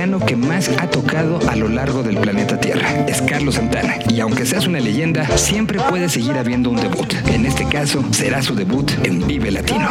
mexicano 0.00 0.24
que 0.24 0.36
más 0.36 0.70
ha 0.78 0.86
tocado 0.88 1.38
a 1.48 1.56
lo 1.56 1.68
largo 1.68 2.02
del 2.02 2.16
planeta 2.16 2.58
Tierra. 2.58 3.04
Es 3.06 3.20
Carlos 3.20 3.56
Santana. 3.56 3.96
Y 4.08 4.20
aunque 4.20 4.46
seas 4.46 4.66
una 4.66 4.80
leyenda, 4.80 5.26
siempre 5.36 5.78
puede 5.90 6.08
seguir 6.08 6.38
habiendo 6.38 6.70
un 6.70 6.76
debut. 6.76 7.12
En 7.26 7.44
este 7.44 7.66
caso, 7.66 8.02
será 8.10 8.42
su 8.42 8.54
debut 8.54 8.90
en 9.04 9.26
Vive 9.26 9.50
Latino. 9.50 9.88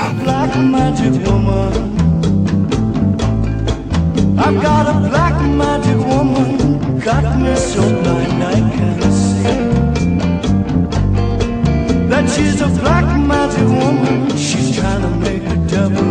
She's 12.30 12.61
a 12.61 12.68
black 12.68 13.18
magic 13.18 13.68
woman. 13.68 14.30
She's 14.38 14.76
trying 14.76 15.02
to 15.02 15.10
make 15.10 15.41
a 15.44 15.56
devil 15.68 16.09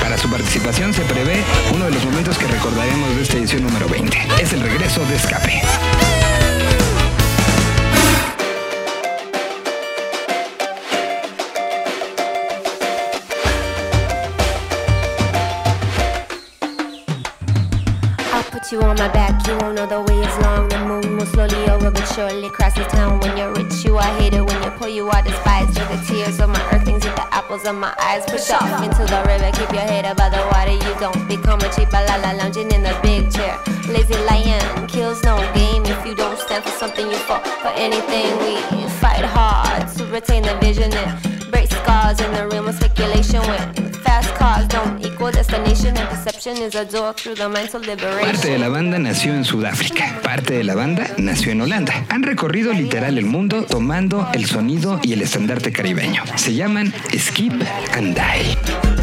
Para 0.00 0.16
su 0.16 0.30
participación 0.30 0.94
se 0.94 1.02
prevé 1.02 1.25
apples 27.56 27.80
my 27.80 27.94
eyes. 27.98 28.24
Push 28.26 28.50
off 28.50 28.82
into 28.82 29.04
the 29.04 29.22
river, 29.26 29.50
keep 29.52 29.72
your 29.72 29.82
head 29.82 30.04
above 30.04 30.32
the 30.32 30.42
water. 30.52 30.72
You 30.72 30.94
don't 31.00 31.28
become 31.28 31.60
a 31.60 31.72
cheap 31.74 31.88
balala 31.88 32.36
lounging 32.36 32.70
in 32.70 32.82
the 32.82 32.98
big 33.02 33.32
chair. 33.32 33.58
Lazy 33.88 34.14
lion 34.24 34.86
kills 34.88 35.22
no 35.22 35.36
game. 35.54 35.84
If 35.84 36.06
you 36.06 36.14
don't 36.14 36.38
stand 36.38 36.64
for 36.64 36.70
something, 36.70 37.06
you 37.06 37.16
fall 37.16 37.40
for 37.62 37.72
anything. 37.76 38.36
We 38.38 38.88
fight 39.00 39.24
hard 39.24 39.88
to 39.96 40.06
retain 40.06 40.42
the 40.42 40.56
vision 40.56 40.92
and 40.92 41.50
break 41.50 41.70
scars 41.70 42.20
in 42.20 42.32
the 42.32 42.46
realm 42.48 42.68
of 42.68 42.74
speculation. 42.74 43.85
Parte 48.22 48.50
de 48.50 48.58
la 48.58 48.68
banda 48.68 48.98
nació 48.98 49.34
en 49.34 49.44
Sudáfrica, 49.44 50.20
parte 50.22 50.54
de 50.54 50.64
la 50.64 50.74
banda 50.74 51.06
nació 51.18 51.52
en 51.52 51.60
Holanda. 51.60 51.92
Han 52.08 52.22
recorrido 52.22 52.72
literal 52.72 53.18
el 53.18 53.26
mundo 53.26 53.64
tomando 53.64 54.26
el 54.32 54.46
sonido 54.46 55.00
y 55.02 55.12
el 55.12 55.22
estandarte 55.22 55.70
caribeño. 55.70 56.22
Se 56.36 56.54
llaman 56.54 56.94
Skip 57.14 57.52
and 57.92 58.14
Die. 58.14 58.95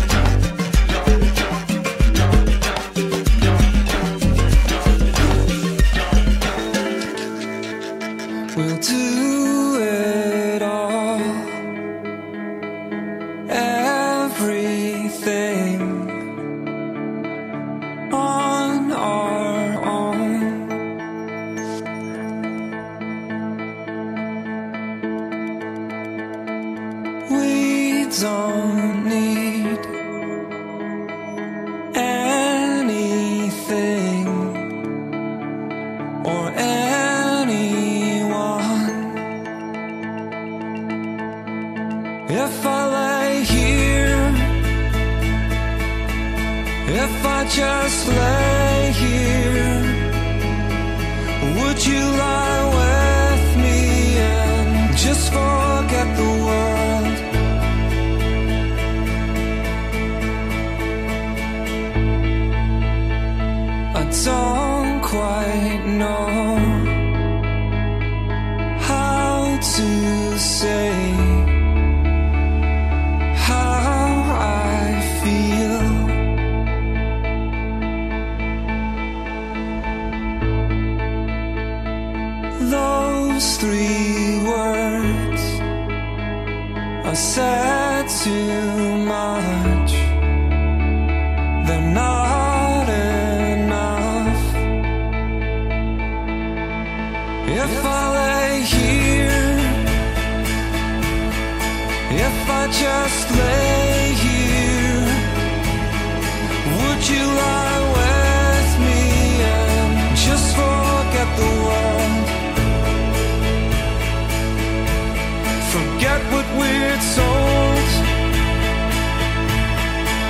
Forget 115.74 116.22
what 116.32 116.46
we're 116.60 117.00
told 117.16 117.90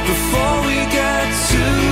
before 0.08 0.58
we 0.68 0.76
get 0.90 1.28
too 1.50 1.83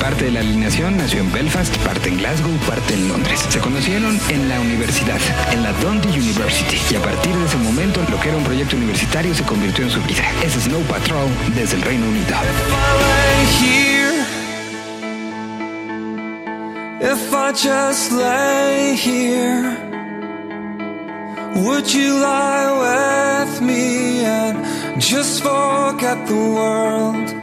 Parte 0.00 0.24
de 0.24 0.30
la 0.32 0.40
alineación 0.40 0.96
nació 0.96 1.20
en 1.20 1.30
Belfast, 1.32 1.76
parte 1.78 2.08
en 2.08 2.18
Glasgow, 2.18 2.50
parte 2.66 2.94
en 2.94 3.08
Londres. 3.08 3.38
Se 3.48 3.60
conocieron 3.60 4.18
en 4.28 4.48
la 4.48 4.58
universidad, 4.58 5.20
en 5.52 5.62
la 5.62 5.72
Dundee 5.74 6.18
University, 6.18 6.76
y 6.90 6.96
a 6.96 7.02
partir 7.02 7.32
de 7.32 7.46
ese 7.46 7.56
momento 7.58 8.00
lo 8.10 8.20
que 8.20 8.30
era 8.30 8.36
un 8.36 8.42
proyecto 8.42 8.76
universitario 8.76 9.32
se 9.32 9.44
convirtió 9.44 9.84
en 9.84 9.90
su 9.90 10.02
vida. 10.02 10.24
Es 10.44 10.54
Snow 10.54 10.82
Patrol 10.82 11.28
desde 11.54 11.76
el 11.76 11.82
Reino 11.82 12.06
Unido. 12.08 12.36
if 17.02 17.32
I 17.32 17.52
just 17.52 18.10
lay 18.10 18.96
here, 18.96 19.76
would 21.64 21.94
you 21.94 22.18
lie 22.18 23.46
with 23.46 23.60
me 23.62 24.24
and 24.24 25.00
just 25.00 25.42
forget 25.44 26.26
the 26.26 26.34
world? 26.34 27.39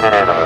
De 0.00 0.37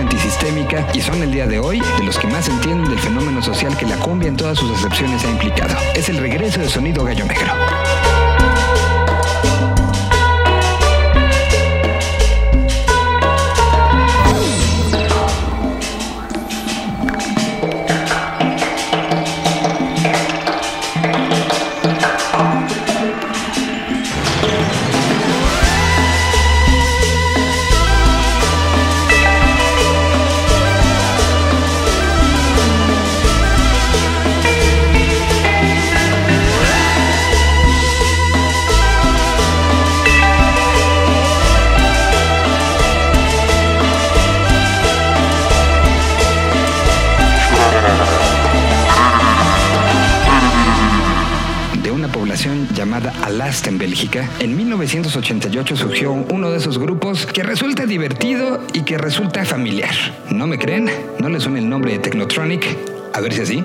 antisistémica 0.00 0.86
y 0.94 1.00
son 1.00 1.22
el 1.22 1.30
día 1.30 1.46
de 1.46 1.58
hoy 1.58 1.80
de 1.98 2.04
los 2.04 2.18
que 2.18 2.26
más 2.26 2.48
entienden 2.48 2.90
del 2.90 2.98
fenómeno 2.98 3.42
social 3.42 3.76
que 3.76 3.86
la 3.86 3.96
cumbia 3.96 4.28
en 4.28 4.36
todas 4.36 4.58
sus 4.58 4.70
acepciones 4.70 5.24
ha 5.24 5.30
implicado. 5.30 5.76
Es 5.94 6.08
el 6.08 6.18
regreso 6.18 6.60
de 6.60 6.68
sonido 6.68 7.04
gallo 7.04 7.24
negro. 7.24 7.52
En 54.40 54.56
1988 54.56 55.76
surgió 55.76 56.10
uno 56.10 56.50
de 56.50 56.58
esos 56.58 56.78
grupos 56.78 57.26
que 57.26 57.44
resulta 57.44 57.86
divertido 57.86 58.60
y 58.72 58.82
que 58.82 58.98
resulta 58.98 59.44
familiar. 59.44 59.94
¿No 60.30 60.48
me 60.48 60.58
creen? 60.58 60.90
¿No 61.20 61.28
les 61.28 61.44
suena 61.44 61.60
el 61.60 61.68
nombre 61.68 61.92
de 61.92 61.98
Technotronic? 62.00 62.76
A 63.12 63.20
ver 63.20 63.32
si 63.32 63.42
así. 63.42 63.64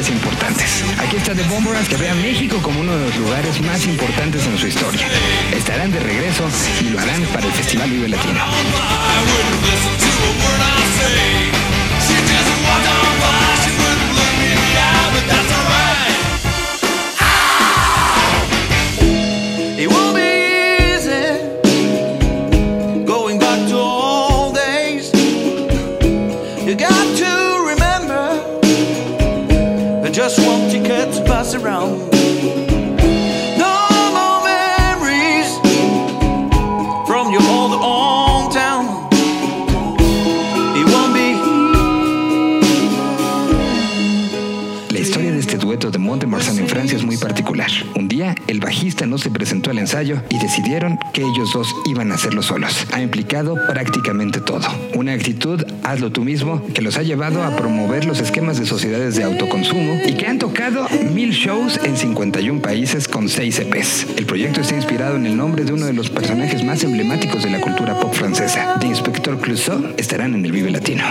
importantes. 0.00 0.82
Aquí 0.98 1.16
está 1.16 1.34
The 1.34 1.42
Bomberans 1.42 1.86
que 1.86 1.96
ve 1.96 2.08
a 2.08 2.14
México 2.14 2.56
como 2.62 2.80
uno 2.80 2.96
de 2.96 3.04
los 3.04 3.16
lugares 3.18 3.60
más 3.60 3.86
importantes 3.86 4.46
en 4.46 4.56
su 4.56 4.66
historia. 4.66 5.06
Estarán 5.54 5.92
de 5.92 6.00
regreso 6.00 6.48
y 6.80 6.88
lo 6.88 6.98
harán 6.98 7.22
para 7.26 7.46
el 7.46 7.52
Festival 7.52 7.90
Vive 7.90 8.08
Latino. 8.08 8.40
el 49.72 49.78
ensayo 49.78 50.22
y 50.28 50.38
decidieron 50.38 50.98
que 51.12 51.22
ellos 51.22 51.52
dos 51.52 51.74
iban 51.86 52.12
a 52.12 52.14
hacerlo 52.14 52.42
solos. 52.42 52.86
Ha 52.92 53.02
implicado 53.02 53.56
prácticamente 53.66 54.40
todo. 54.40 54.68
Una 54.94 55.12
actitud 55.12 55.64
hazlo 55.82 56.12
tú 56.12 56.22
mismo 56.22 56.62
que 56.74 56.82
los 56.82 56.96
ha 56.96 57.02
llevado 57.02 57.42
a 57.42 57.56
promover 57.56 58.04
los 58.04 58.20
esquemas 58.20 58.58
de 58.58 58.66
sociedades 58.66 59.16
de 59.16 59.24
autoconsumo 59.24 59.98
y 60.06 60.14
que 60.14 60.26
han 60.26 60.38
tocado 60.38 60.86
mil 61.12 61.30
shows 61.32 61.80
en 61.82 61.96
51 61.96 62.62
países 62.62 63.08
con 63.08 63.28
6 63.28 63.58
EPs. 63.60 64.06
El 64.16 64.26
proyecto 64.26 64.60
está 64.60 64.76
inspirado 64.76 65.16
en 65.16 65.26
el 65.26 65.36
nombre 65.36 65.64
de 65.64 65.72
uno 65.72 65.86
de 65.86 65.92
los 65.92 66.10
personajes 66.10 66.62
más 66.64 66.84
emblemáticos 66.84 67.42
de 67.42 67.50
la 67.50 67.60
cultura 67.60 67.98
pop 67.98 68.14
francesa. 68.14 68.76
De 68.78 68.86
Inspector 68.86 69.40
Clouseau 69.40 69.94
estarán 69.96 70.34
en 70.34 70.44
el 70.44 70.52
Vive 70.52 70.70
Latino. 70.70 71.04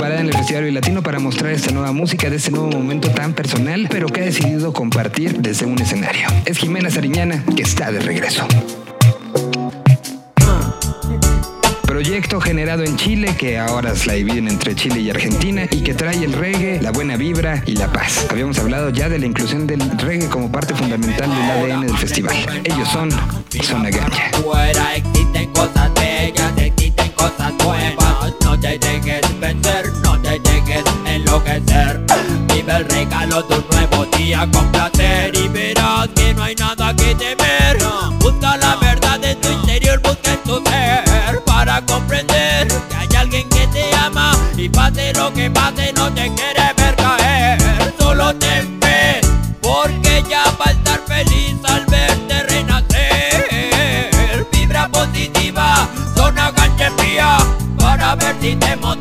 parada 0.00 0.22
en 0.22 0.28
el 0.28 0.34
Festival 0.34 0.72
Latino 0.72 1.02
para 1.02 1.18
mostrar 1.18 1.52
esta 1.52 1.72
nueva 1.72 1.92
música 1.92 2.30
de 2.30 2.36
este 2.36 2.50
nuevo 2.50 2.70
momento 2.70 3.10
tan 3.10 3.34
personal, 3.34 3.86
pero 3.90 4.06
que 4.06 4.22
ha 4.22 4.24
decidido 4.24 4.72
compartir 4.72 5.40
desde 5.40 5.66
un 5.66 5.78
escenario. 5.78 6.26
Es 6.46 6.56
Jimena 6.56 6.90
Sariñana 6.90 7.44
que 7.54 7.62
está 7.62 7.92
de 7.92 8.00
regreso 8.00 8.46
proyecto 12.00 12.40
generado 12.40 12.82
en 12.82 12.96
Chile 12.96 13.36
que 13.36 13.58
ahora 13.58 13.94
se 13.94 14.06
la 14.06 14.14
dividen 14.14 14.48
entre 14.48 14.74
Chile 14.74 15.00
y 15.00 15.10
Argentina 15.10 15.66
y 15.70 15.82
que 15.82 15.92
trae 15.92 16.24
el 16.24 16.32
reggae, 16.32 16.80
la 16.80 16.92
buena 16.92 17.16
vibra 17.16 17.62
y 17.66 17.76
la 17.76 17.92
paz. 17.92 18.26
Habíamos 18.30 18.58
hablado 18.58 18.88
ya 18.88 19.10
de 19.10 19.18
la 19.18 19.26
inclusión 19.26 19.66
del 19.66 19.80
reggae 19.98 20.26
como 20.30 20.50
parte 20.50 20.74
fundamental 20.74 21.28
del 21.28 21.50
ADN 21.50 21.86
del 21.86 21.98
festival. 21.98 22.34
Ellos 22.64 22.88
son 22.88 23.10
Zona 23.62 23.90
Ganja. 23.90 24.30
existen 24.96 25.52
cosas 25.52 25.92
bellas, 25.92 26.52
existen 26.56 27.10
cosas 27.10 27.52
nuevas, 27.62 28.34
no 28.44 28.58
te 28.58 28.78
dejes 28.78 29.40
vender 29.40 29.79
envejecer 31.50 32.00
Vive 32.48 32.76
el 32.76 32.88
regalo 32.88 33.42
de 33.42 33.56
un 33.56 33.64
nuevo 33.70 34.06
día 34.16 34.48
con 34.52 34.70
placer 34.70 35.36
Y 35.36 35.48
verás 35.48 36.08
que 36.14 36.34
no 36.34 36.42
hay 36.42 36.54
nada 36.54 36.94
que 36.94 37.14
temer. 37.14 37.78
Busca 38.18 38.56
la 38.56 38.76
verdad 38.76 39.22
en 39.24 39.40
tu 39.40 39.48
interior, 39.48 40.00
busca 40.02 40.32
en 40.32 40.42
tu 40.44 40.62
ser 40.68 41.42
Para 41.44 41.84
comprender 41.84 42.68
que 42.68 42.96
hay 42.96 43.08
alguien 43.16 43.48
que 43.48 43.66
te 43.68 43.94
ama 43.96 44.32
Y 44.56 44.68
pase 44.68 45.12
lo 45.14 45.32
que 45.32 45.50
pase 45.50 45.92
no 45.94 46.12
te 46.12 46.32
quiere 46.34 46.72
ver 46.76 46.96
caer. 46.96 47.58
Solo 47.98 48.34
te 48.36 48.62
ve 48.80 49.20
porque 49.60 50.22
ya 50.28 50.44
va 50.58 50.66
a 50.66 50.70
estar 50.70 51.00
feliz 51.06 51.56
al 51.64 51.86
verte 51.86 52.42
renacer. 52.44 54.46
Vibra 54.52 54.88
positiva, 54.88 55.88
zona 56.16 56.52
cancha 56.52 56.90
fría 56.96 57.38
Para 57.78 58.14
ver 58.16 58.36
si 58.40 58.56
te 58.56 58.76
motiva. 58.76 58.99